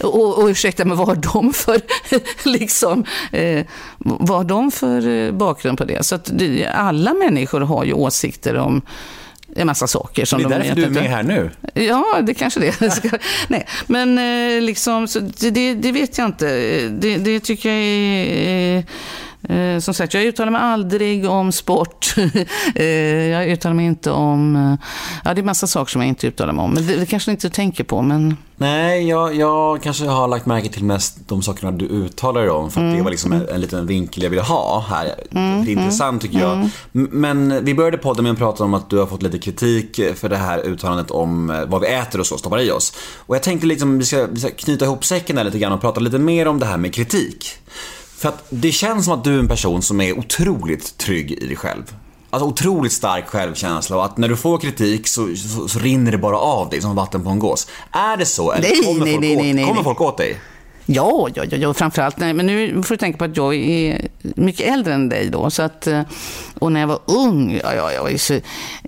[0.02, 1.80] Och, och ursäkta mig, vad har de för,
[2.48, 3.66] liksom, eh,
[3.98, 6.06] vad har de för eh, bakgrund på det?
[6.06, 6.30] Så att
[6.74, 8.82] alla människor har ju åsikter om
[9.56, 10.24] en massa saker.
[10.24, 11.50] Som det är de därför du är med här nu.
[11.74, 13.20] Ja, det kanske det är.
[13.48, 15.06] Nej, men eh, liksom,
[15.40, 16.46] det, det, vet jag inte.
[16.88, 18.84] Det, det tycker jag är
[19.48, 22.14] Eh, som sagt, jag uttalar mig aldrig om sport.
[22.74, 24.56] eh, jag uttalar mig inte om...
[24.56, 24.88] Eh,
[25.24, 26.74] ja, det är massa saker som jag inte uttalar mig om.
[26.74, 28.36] Men det, det kanske inte tänker på, men...
[28.56, 32.70] Nej, jag, jag kanske har lagt märke till mest de sakerna du uttalar dig om.
[32.70, 32.96] För att mm.
[32.96, 35.14] det var liksom en, en, liten vinkel jag ville ha här.
[35.30, 35.64] Mm.
[35.64, 36.52] Det är intressant tycker jag.
[36.52, 36.70] Mm.
[37.10, 40.28] Men vi började podden med att prata om att du har fått lite kritik för
[40.28, 42.92] det här uttalandet om eh, vad vi äter och så, stoppar i oss.
[43.18, 45.80] Och jag tänkte liksom vi ska, vi ska knyta ihop säcken där lite grann och
[45.80, 47.58] prata lite mer om det här med kritik.
[48.16, 51.46] För att det känns som att du är en person som är otroligt trygg i
[51.46, 51.94] dig själv.
[52.30, 56.18] Alltså otroligt stark självkänsla och att när du får kritik så, så, så rinner det
[56.18, 57.68] bara av dig som vatten på en gås.
[57.92, 58.52] Är det så?
[58.52, 60.36] Eller nej, kommer, nej, folk, nej, åt, nej, kommer folk åt dig?
[60.86, 62.18] Ja, ja, ja, ja framförallt.
[62.18, 65.50] Nej, men nu får du tänka på att jag är mycket äldre än dig då.
[65.50, 66.00] Så att, eh,
[66.58, 68.34] och när jag var ung, ja, ja, jag var ju så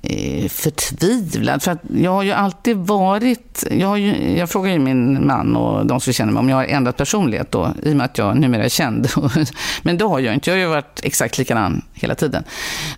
[0.03, 1.63] eh, förtvivlad.
[1.63, 3.65] För att jag har ju alltid varit...
[3.71, 6.57] Jag, har ju, jag frågar ju min man och de som känner mig om jag
[6.57, 9.09] har ändrat personlighet då, i och med att jag numera är känd.
[9.83, 10.51] men det har jag inte.
[10.51, 12.45] Jag har ju varit exakt likadan hela tiden.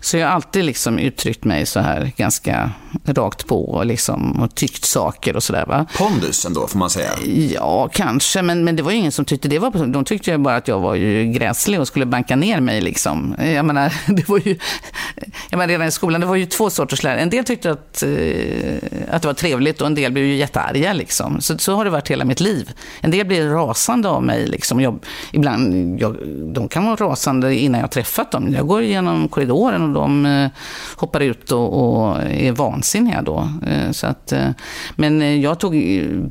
[0.01, 2.71] Så jag har alltid liksom uttryckt mig så här ganska
[3.05, 5.85] rakt på och, liksom, och tyckt saker och sådär.
[5.97, 7.11] Pondus ändå, får man säga?
[7.53, 8.41] Ja, kanske.
[8.41, 9.87] Men, men det var ju ingen som tyckte det var...
[9.87, 12.81] De tyckte ju bara att jag var ju gräslig och skulle banka ner mig.
[12.81, 13.35] Liksom.
[13.39, 14.58] Jag menar, det var ju...
[15.49, 17.19] Jag menar, redan i skolan, det var ju två sorters lärare.
[17.19, 18.09] En del tyckte att, eh,
[19.11, 20.93] att det var trevligt och en del blev ju jättearga.
[20.93, 21.41] Liksom.
[21.41, 22.71] Så, så har det varit hela mitt liv.
[23.01, 24.47] En del blir rasande av mig.
[24.47, 24.81] Liksom.
[24.81, 24.99] Jag,
[25.31, 26.17] ibland, jag,
[26.53, 28.53] de kan vara rasande innan jag träffat dem.
[28.53, 30.49] Jag går genom korridoren och de eh,
[30.99, 33.49] hoppar ut och, och är vansinniga då.
[33.67, 34.49] Eh, så att, eh,
[34.95, 35.75] men eh, jag tog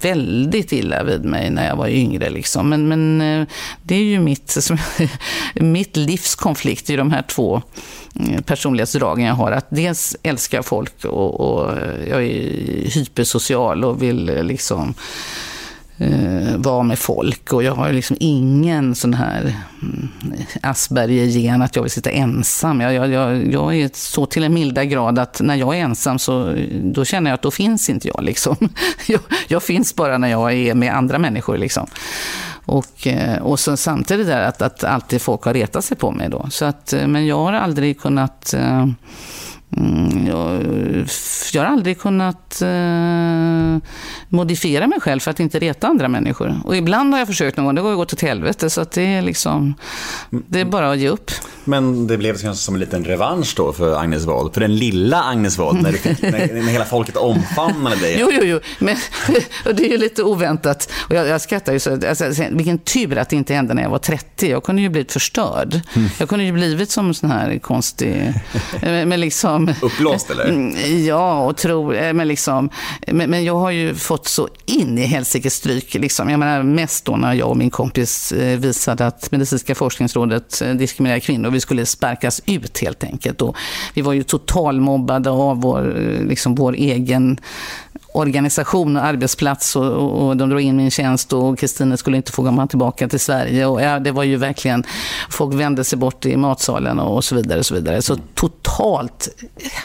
[0.00, 2.30] väldigt illa vid mig när jag var yngre.
[2.30, 2.68] Liksom.
[2.68, 3.18] Men, men
[3.82, 4.56] det är ju mitt,
[5.54, 7.62] mitt livs konflikt i de här två
[8.44, 9.52] personlighetsdragen jag har.
[9.52, 11.76] Att dels älskar jag folk och, och
[12.08, 14.94] jag är hypersocial och vill liksom
[15.98, 17.52] eh, vara med folk.
[17.52, 19.40] Och jag har liksom ingen sån här
[19.82, 20.08] mm,
[20.62, 22.80] Asperger-gen att jag vill sitta ensam.
[22.80, 26.18] Jag, jag, jag, jag, är så till en milda grad att när jag är ensam
[26.18, 28.24] så då känner jag att då finns inte jag.
[28.24, 28.56] Liksom.
[29.06, 31.58] Jag, jag finns bara när jag är med andra människor.
[31.58, 31.86] Liksom.
[32.68, 36.28] Och, eh, och så samtidigt där att, att alltid folk har retat sig på mig
[36.28, 36.46] då.
[36.50, 38.86] Så att, eh, men jag har aldrig kunnat eh,
[39.76, 40.62] Mm, jag,
[41.52, 43.90] jag har aldrig kunnat eh,
[44.28, 46.60] modifiera mig själv för att inte reta andra människor.
[46.64, 48.70] Och ibland har jag försökt någon gång, det har gått åt helvete.
[48.70, 49.74] Så det, är liksom,
[50.30, 51.30] det är bara att ge upp.
[51.64, 55.22] Men det blev kanske som en liten revansch då för Agnes Wold, för den lilla
[55.22, 55.92] Agnes Wold, när,
[56.30, 58.16] när, när hela folket omfamnade dig.
[58.20, 58.96] Jo, jo, jo, men
[59.66, 60.92] och det är ju lite oväntat.
[61.08, 63.90] Och jag, jag skrattar ju så, alltså, vilken tur att det inte hände när jag
[63.90, 64.50] var 30.
[64.50, 65.80] Jag kunde ju blivit förstörd.
[65.94, 66.08] Mm.
[66.18, 68.32] Jag kunde ju blivit som en sån här konstig,
[68.82, 69.57] men liksom...
[69.82, 70.44] Uppblåst eller?
[70.44, 72.70] Mm, ja, och tro, eh, men liksom,
[73.06, 76.30] men, men, jag har ju fått så in i helsike stryk, liksom.
[76.30, 80.74] Jag menar mest då när jag och min kompis eh, visade att Medicinska forskningsrådet eh,
[80.74, 83.42] diskriminerar kvinnor vi skulle sparkas ut helt enkelt.
[83.42, 83.56] Och
[83.94, 85.96] vi var ju totalmobbade av vår,
[86.28, 87.40] liksom vår egen
[88.18, 92.32] organisation och arbetsplats och, och, och de drog in min tjänst och Kristina skulle inte
[92.32, 93.66] få komma tillbaka till Sverige.
[93.66, 94.84] Och ja, det var ju verkligen,
[95.30, 97.58] folk vände sig bort i matsalen och, och så vidare.
[97.58, 98.02] Och så vidare.
[98.02, 99.28] Så totalt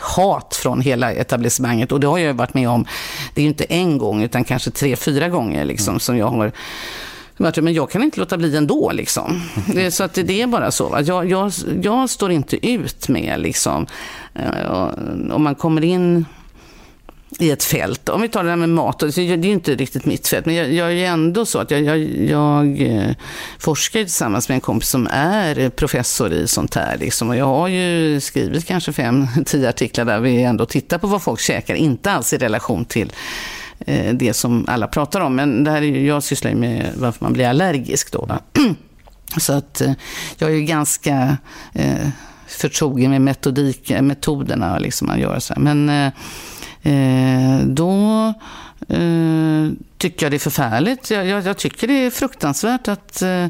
[0.01, 1.91] hat från hela etablissemanget.
[1.91, 2.85] Och det har jag varit med om,
[3.33, 6.51] det är ju inte en gång utan kanske tre, fyra gånger liksom, som jag har
[7.37, 8.91] men jag kan inte låta bli ändå.
[8.91, 9.41] Liksom.
[9.91, 10.99] Så att det är bara så.
[11.05, 13.87] Jag, jag, jag står inte ut med, liksom,
[14.33, 14.71] eh,
[15.31, 16.25] om man kommer in
[17.39, 18.09] i ett fält.
[18.09, 20.55] Om vi tar det här med mat, det är ju inte riktigt mitt fält, men
[20.55, 23.11] jag, jag är ändå så att jag, jag, jag, eh,
[23.59, 26.97] forskar tillsammans med en kompis som är eh, professor i sånt här.
[26.97, 27.29] Liksom.
[27.29, 31.21] Och jag har ju skrivit kanske fem, tio artiklar där vi ändå tittar på vad
[31.21, 33.11] folk käkar, inte alls i relation till
[33.85, 35.35] Eh, det som alla pratar om.
[35.35, 38.39] Men det här är, jag sysslar ju med varför man blir allergisk då.
[39.37, 39.91] Så att eh,
[40.37, 41.37] jag är ju ganska
[41.73, 42.07] eh,
[42.47, 45.61] förtrogen med metodik, eh, metoderna liksom att göra så här.
[45.61, 46.11] Men eh,
[46.83, 48.33] Eh, då
[48.89, 51.11] eh, tycker jag det är förfärligt.
[51.11, 53.43] Jag, jag, jag, tycker det är fruktansvärt att eh,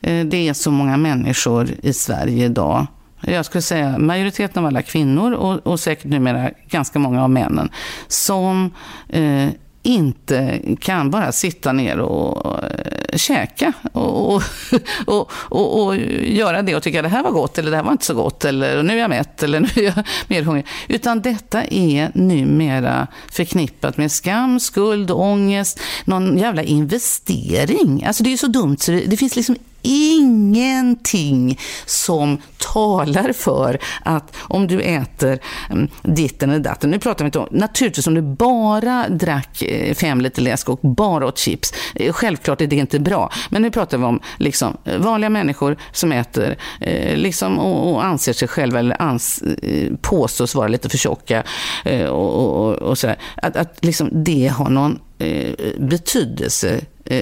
[0.00, 2.86] eh, det är så många människor i Sverige idag
[3.20, 7.70] jag skulle säga majoriteten av alla kvinnor och, och säkert numera ganska många av männen,
[8.08, 8.74] som
[9.08, 9.48] eh,
[9.82, 14.42] inte kan bara sitta ner och eh, käka och, och,
[15.06, 17.92] och, och, och göra det och tycka det här var gott eller det här var
[17.92, 20.66] inte så gott eller nu är jag mätt eller nu är jag mer hungrig.
[20.88, 28.04] Utan detta är numera förknippat med skam, skuld, ångest, någon jävla investering.
[28.04, 34.36] Alltså det är så dumt så det, det finns liksom ingenting som talar för att
[34.40, 35.38] om du äter
[35.70, 39.94] mm, ditten eller datten, nu pratar vi inte om, naturligtvis om du bara drack eh,
[39.94, 43.70] fem liter läsk och bara åt chips, eh, självklart är det inte bra, men nu
[43.70, 48.48] pratar vi om liksom, eh, vanliga människor som äter eh, liksom, och, och anser sig
[48.48, 51.42] själva eller ans, eh, påstås vara lite för tjocka
[51.84, 57.20] eh, och, och, och sådär, att, att liksom, det har någon eh, betydelse eh,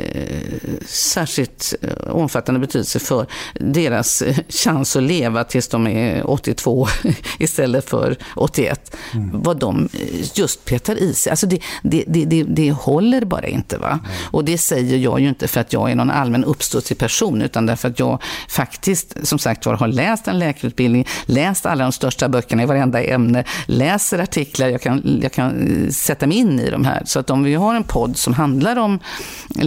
[0.87, 6.89] särskilt eh, omfattande betydelse för deras eh, chans att leva tills de är 82
[7.39, 8.97] istället för 81.
[9.14, 9.43] Mm.
[9.43, 10.01] Vad de eh,
[10.34, 11.30] just petar i sig.
[11.30, 13.78] Alltså det, det, det, det, det håller bara inte.
[13.78, 13.89] va?
[13.89, 14.01] Mm.
[14.30, 17.66] Och det säger jag ju inte för att jag är någon allmän uppstudsig person, utan
[17.66, 22.28] därför att jag faktiskt, som sagt var, har läst en läkarutbildning, läst alla de största
[22.28, 26.84] böckerna i varenda ämne, läser artiklar, jag kan, jag kan sätta mig in i de
[26.84, 27.03] här.
[27.07, 28.99] Så att om vi har en podd som handlar om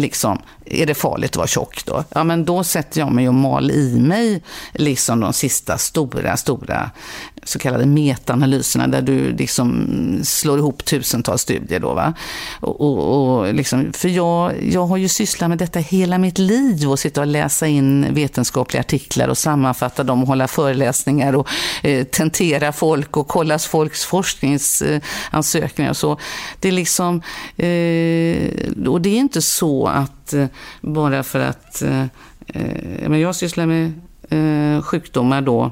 [0.10, 0.38] liksom,
[0.70, 2.04] är det farligt att vara tjock då?
[2.10, 4.42] Ja, men då sätter jag mig och mal i mig
[4.74, 6.92] liksom de sista stora, stora
[7.44, 9.88] så kallade metaanalyserna där du liksom
[10.24, 11.80] slår ihop tusentals studier.
[11.80, 12.14] Då, va?
[12.60, 16.90] Och, och, och liksom, för jag, jag har ju sysslat med detta hela mitt liv
[16.90, 21.48] och sitta och läsa in vetenskapliga artiklar och sammanfatta dem och hålla föreläsningar och
[21.84, 25.94] eh, tentera folk och kolla folks forskningsansökningar.
[25.94, 26.20] så.
[26.60, 27.22] Det är liksom,
[27.58, 30.48] eh, och det är inte så att Eh,
[30.82, 32.04] bara för att eh,
[32.48, 33.94] eh, men jag sysslar med
[34.30, 35.72] eh, sjukdomar då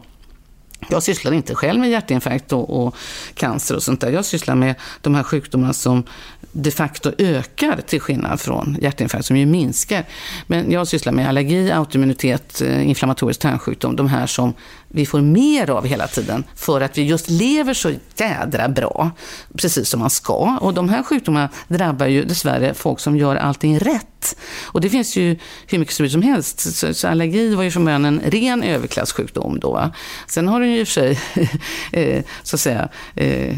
[0.89, 2.95] jag sysslar inte själv med hjärtinfarkt och, och,
[3.33, 4.11] cancer och sånt där.
[4.11, 6.03] Jag sysslar med de här sjukdomarna som
[6.51, 10.05] de facto ökar till skillnad från hjärtinfarkt som ju minskar.
[10.47, 14.53] Men jag sysslar med allergi, autoimmunitet, eh, inflammatorisk tarmsjukdom, de här som
[14.87, 19.11] vi får mer av hela tiden för att vi just lever så jädra bra,
[19.57, 20.57] precis som man ska.
[20.61, 24.37] Och de här sjukdomarna drabbar ju dessvärre folk som gör allting rätt.
[24.65, 26.75] Och det finns ju hur mycket som helst.
[26.75, 29.73] Så, så allergi var ju från början en ren överklassjukdom då.
[29.73, 29.91] Va?
[30.27, 31.19] Sen har den ju i och för sig,
[31.91, 33.57] eh, så att säga, eh,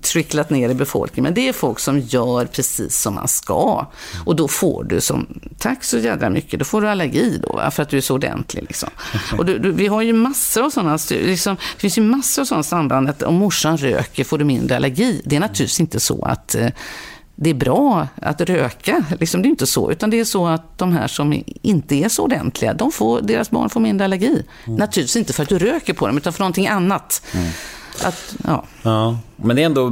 [0.00, 1.24] tricklat ner i befolkningen.
[1.24, 3.86] Men det är folk som gör precis som man ska.
[4.24, 7.70] Och då får du som, tack så jädra mycket, då får du allergi då, va?
[7.70, 8.62] för att du är så ordentlig.
[8.62, 8.88] Liksom.
[9.38, 12.42] Och du, du, vi har ju massor massor av sådana, liksom, det finns ju massor
[12.42, 13.08] av sådana samband.
[13.08, 15.22] Att om morsan röker får du mindre allergi.
[15.24, 16.68] Det är naturligtvis inte så att eh,
[17.36, 19.04] det är bra att röka.
[19.20, 19.92] Liksom, det är inte så.
[19.92, 23.50] Utan det är så att de här som inte är så ordentliga, de får, deras
[23.50, 24.42] barn får mindre allergi.
[24.64, 24.78] Mm.
[24.78, 27.22] Naturligtvis inte för att du röker på dem, utan för någonting annat.
[27.34, 27.48] Mm.
[28.04, 28.64] Att, ja.
[28.82, 29.90] Ja, men det är ändå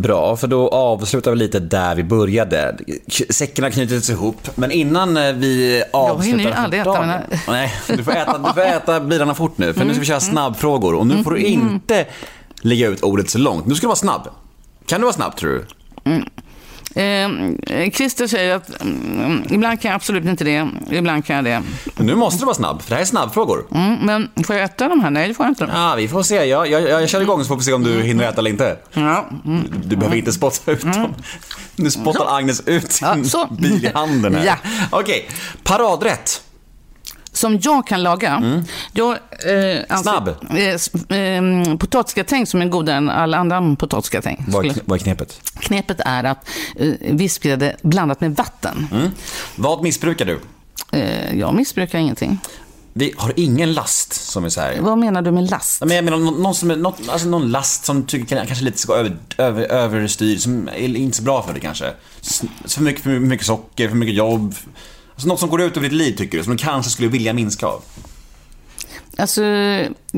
[0.00, 2.76] bra, för då avslutar vi lite där vi började.
[3.30, 6.38] Säcken har knutits ihop, men innan eh, vi avslutar...
[6.38, 7.26] hinner ju aldrig äta dagen- här.
[7.48, 10.20] Nej, du får äta, du får äta bilarna fort nu, för nu ska vi köra
[10.20, 10.94] snabbfrågor.
[10.94, 12.06] Och nu får du inte
[12.62, 13.66] lägga ut ordet så långt.
[13.66, 14.28] Nu ska du vara snabb.
[14.86, 15.64] Kan du vara snabb, tror du?
[16.96, 21.62] Eh, Christer säger att mm, ibland kan jag absolut inte det, ibland kan jag det.
[21.96, 23.66] Men nu måste du vara snabb, för det här är snabbfrågor.
[23.74, 25.10] Mm, men får jag äta de här?
[25.10, 25.70] Nej, det får jag inte.
[25.74, 26.44] Ja, vi får se.
[26.44, 28.78] Jag, jag, jag kör igång så får vi se om du hinner äta eller inte.
[28.92, 29.62] Ja, mm.
[29.84, 31.14] Du behöver inte spotta ut dem.
[31.76, 34.44] Nu spottar Agnes ut sin Ja, bil i handen här.
[34.46, 34.56] Ja.
[34.90, 35.28] Okej,
[35.64, 36.42] paradrätt.
[37.34, 38.62] Som jag kan laga.
[38.92, 39.16] Jag, eh,
[39.88, 40.28] anser- Snabb.
[41.10, 44.44] Eh, eh, potatisgratäng som är godare än alla andra potatisgratäng.
[44.48, 45.40] Vad är, vad är knepet?
[45.60, 48.88] Knepet är att eh, vispgrädde blandat med vatten.
[48.92, 49.10] Mm.
[49.56, 50.40] Vad missbrukar du?
[50.98, 52.38] Eh, jag missbrukar ingenting.
[52.96, 54.76] Vi har ingen last som är så här.
[54.80, 55.80] Vad menar du med last?
[55.80, 58.64] Men jag menar någon, någon, som är, något, alltså någon last som tycker kan- kanske
[58.64, 61.90] lite ska över, över, överstyr, som är inte så bra för dig kanske.
[62.20, 64.54] S- För mycket, för mycket socker, för mycket jobb.
[65.14, 67.32] Alltså något som går ut över ditt liv tycker du, som du kanske skulle vilja
[67.32, 67.82] minska av.
[69.16, 69.42] Alltså,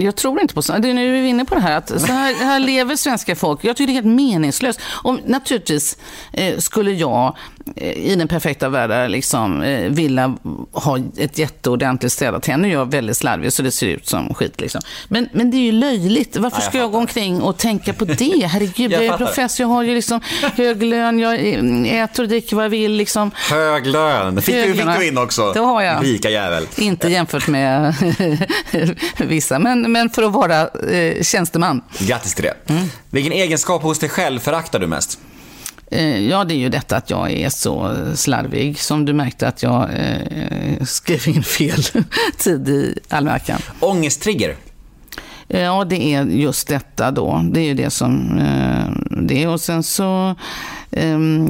[0.03, 0.85] jag tror inte på sånt.
[0.85, 3.65] Nu är vi inne på det här att så här, här lever svenska folk.
[3.65, 4.81] Jag tycker det är helt meningslöst.
[5.03, 5.99] Om, naturligtvis
[6.33, 7.37] eh, skulle jag
[7.77, 10.37] eh, i den perfekta världen liksom, eh, vilja
[10.73, 12.63] ha ett jätteordentligt städat hem.
[12.63, 14.61] Nu är jag väldigt slarvig så det ser ut som skit.
[14.61, 14.81] Liksom.
[15.09, 16.37] Men, men det är ju löjligt.
[16.37, 18.47] Varför ska jag gå omkring och tänka på det?
[18.47, 20.21] Herregud, Jag jag, är professor, jag har ju liksom
[20.57, 21.35] hög lön, jag
[22.03, 22.93] äter och dricker vad jag vill.
[22.93, 23.31] Liksom.
[23.35, 24.43] Hög lön.
[24.43, 25.53] Fick du, fick du in också.
[25.53, 26.05] Det har jag.
[26.05, 26.67] Rika jävel.
[26.77, 27.95] Inte jämfört med
[29.19, 31.83] vissa, men, men för att vara eh, tjänsteman.
[31.99, 32.73] Grattis till det.
[32.73, 32.87] Mm.
[33.11, 35.19] Vilken egenskap hos dig själv föraktar du mest?
[35.91, 38.79] Eh, ja, det är ju detta att jag är så slarvig.
[38.79, 41.83] Som du märkte att jag eh, skrev in fel
[42.39, 43.61] tid i almanackan.
[43.81, 44.51] Ångesttrigger?
[45.49, 47.45] Eh, Ja, det är just detta då.
[47.53, 49.49] Det är ju det som eh, det är.
[49.49, 50.35] Och sen så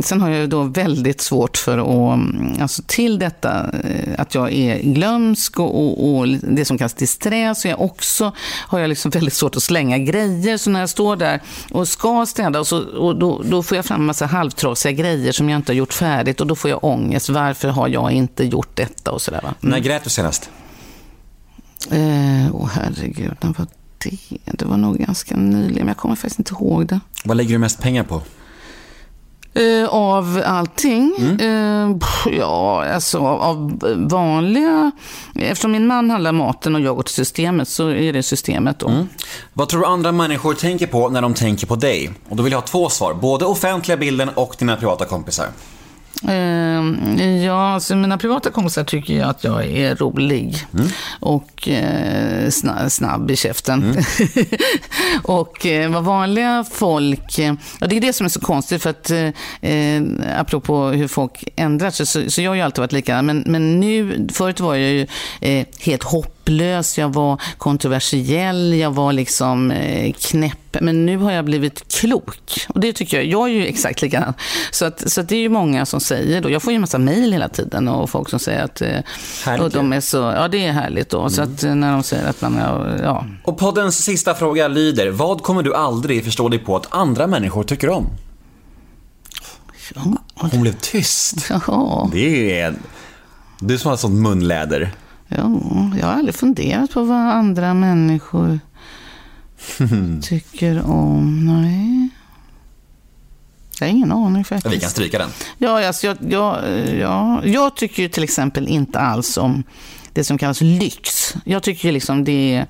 [0.02, 4.52] sen har jag då väldigt svårt för att, mm, alltså till detta eh, att jag
[4.52, 8.32] är glömsk och, och, och det som kallas disträ, så jag också
[8.66, 10.56] har jag liksom väldigt svårt att slänga grejer.
[10.56, 13.84] Så när jag står där och ska städa, och så, och då, då får jag
[13.84, 16.84] fram en massa halvtrasiga grejer som jag inte har gjort färdigt och då får jag
[16.84, 17.28] ångest.
[17.28, 19.54] Varför har jag inte gjort detta och sådär va?
[19.60, 20.50] När grät du senast?
[21.90, 21.98] Eh,
[22.52, 23.66] Åh herregud, när var
[23.98, 24.52] det?
[24.52, 27.00] Det var nog ganska nyligen, men jag kommer faktiskt inte ihåg det.
[27.24, 28.22] Vad lägger du mest pengar på?
[29.56, 31.16] Eh, av allting?
[31.40, 33.80] Eh, pff, ja, alltså av,
[34.10, 34.90] vanliga...
[35.34, 39.06] Eftersom min man handlar maten och jag går till systemet så är det systemet då.
[39.52, 42.10] Vad tror du andra människor tänker på när de tänker på dig?
[42.28, 43.14] Och då vill jag ha två svar.
[43.14, 45.46] Både offentliga bilden och dina privata kompisar.
[46.28, 50.56] Eh, ja, alltså mina privata kompisar tycker ju att jag är rolig
[51.20, 53.96] och eh, sna- snabb i käften.
[55.22, 57.56] och eh, vad vanliga folk, ja,
[57.86, 59.10] det är det som är så konstigt för att
[59.60, 60.02] eh,
[60.40, 63.26] apropå hur folk ändrar sig, så, så jag har ju alltid varit likadan.
[63.26, 65.06] Men, men nu, förut var jag ju
[65.80, 66.02] helt
[66.50, 70.58] hopplös, jag var kontroversiell, jag var liksom eh, knäpp.
[70.80, 72.66] Men nu har jag blivit klok.
[72.68, 74.34] Och det tycker jag, jag är ju exakt likadan.
[74.70, 76.80] Så, att, så att det är ju många som säger då, jag får ju en
[76.80, 78.88] massa mejl hela tiden och folk som säger att, eh,
[79.44, 81.30] Härligt och de är så, ja det är härligt då.
[81.30, 85.10] Så att eh, när de säger att man, är- ja, Och poddens sista fråga lyder,
[85.10, 88.06] vad kommer du aldrig förstå dig på att andra människor tycker om?
[90.34, 91.50] Hon blev tyst.
[91.66, 92.74] ja, Det är...
[93.60, 94.90] Du som har sånt munläder.
[95.28, 95.60] Ja,
[96.00, 98.60] jag har aldrig funderat på vad andra människor
[100.22, 101.46] tycker om.
[101.46, 102.08] Nej.
[103.78, 104.74] Jag har ingen aning faktiskt.
[104.74, 105.30] Vi kan stryka den.
[105.58, 106.64] Ja, alltså, jag, jag,
[106.98, 109.62] ja, jag tycker ju till exempel inte alls om
[110.12, 111.34] det som kallas lyx.
[111.44, 112.66] Jag tycker liksom det är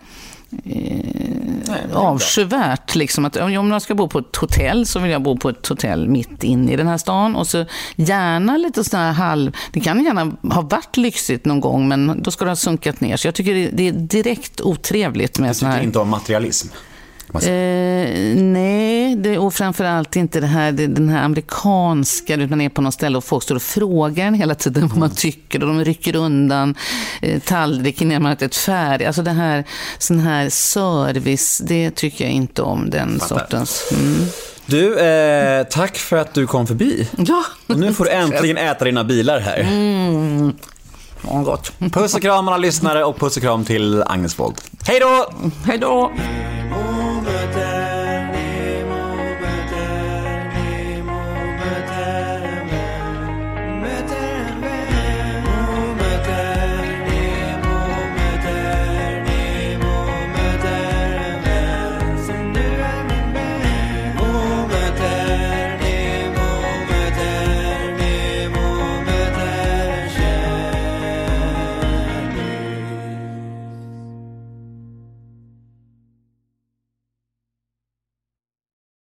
[0.65, 1.46] eh,
[1.93, 2.95] avskyvärt.
[2.95, 5.67] Liksom, att om jag ska bo på ett hotell så vill jag bo på ett
[5.67, 7.37] hotell mitt inne i den här stan.
[7.37, 7.65] Och så
[7.97, 9.57] gärna lite sån här halv...
[9.73, 13.17] Det kan gärna ha varit lyxigt någon gång men då ska det ha sunkat ner.
[13.17, 15.85] Så jag tycker det, är direkt otrevligt med Du sån tycker här...
[15.85, 16.69] inte om materialism.
[17.41, 18.37] Säger.
[18.37, 22.83] Eh, nej, det, och framförallt inte det här, det, den här amerikanska, man är på
[22.83, 25.85] något ställe och folk står och frågar en hela tiden vad man tycker och de
[25.85, 26.75] rycker undan
[27.23, 29.07] eh, tallriken när man har färdigt.
[29.07, 29.65] Alltså det här,
[29.99, 33.39] sån här service, det tycker jag inte om, den Fattar.
[33.39, 33.93] sortens.
[33.93, 34.27] Mm.
[34.67, 37.09] Du, eh, tack för att du kom förbi.
[37.19, 39.61] Ja, Och nu får du äntligen äta dina bilar här
[41.35, 41.73] må gott.
[41.93, 44.57] Puss och kram alla lyssnare och puss och kram till Agnes Wold.
[44.87, 45.33] Hej då!
[45.67, 46.13] Hej då!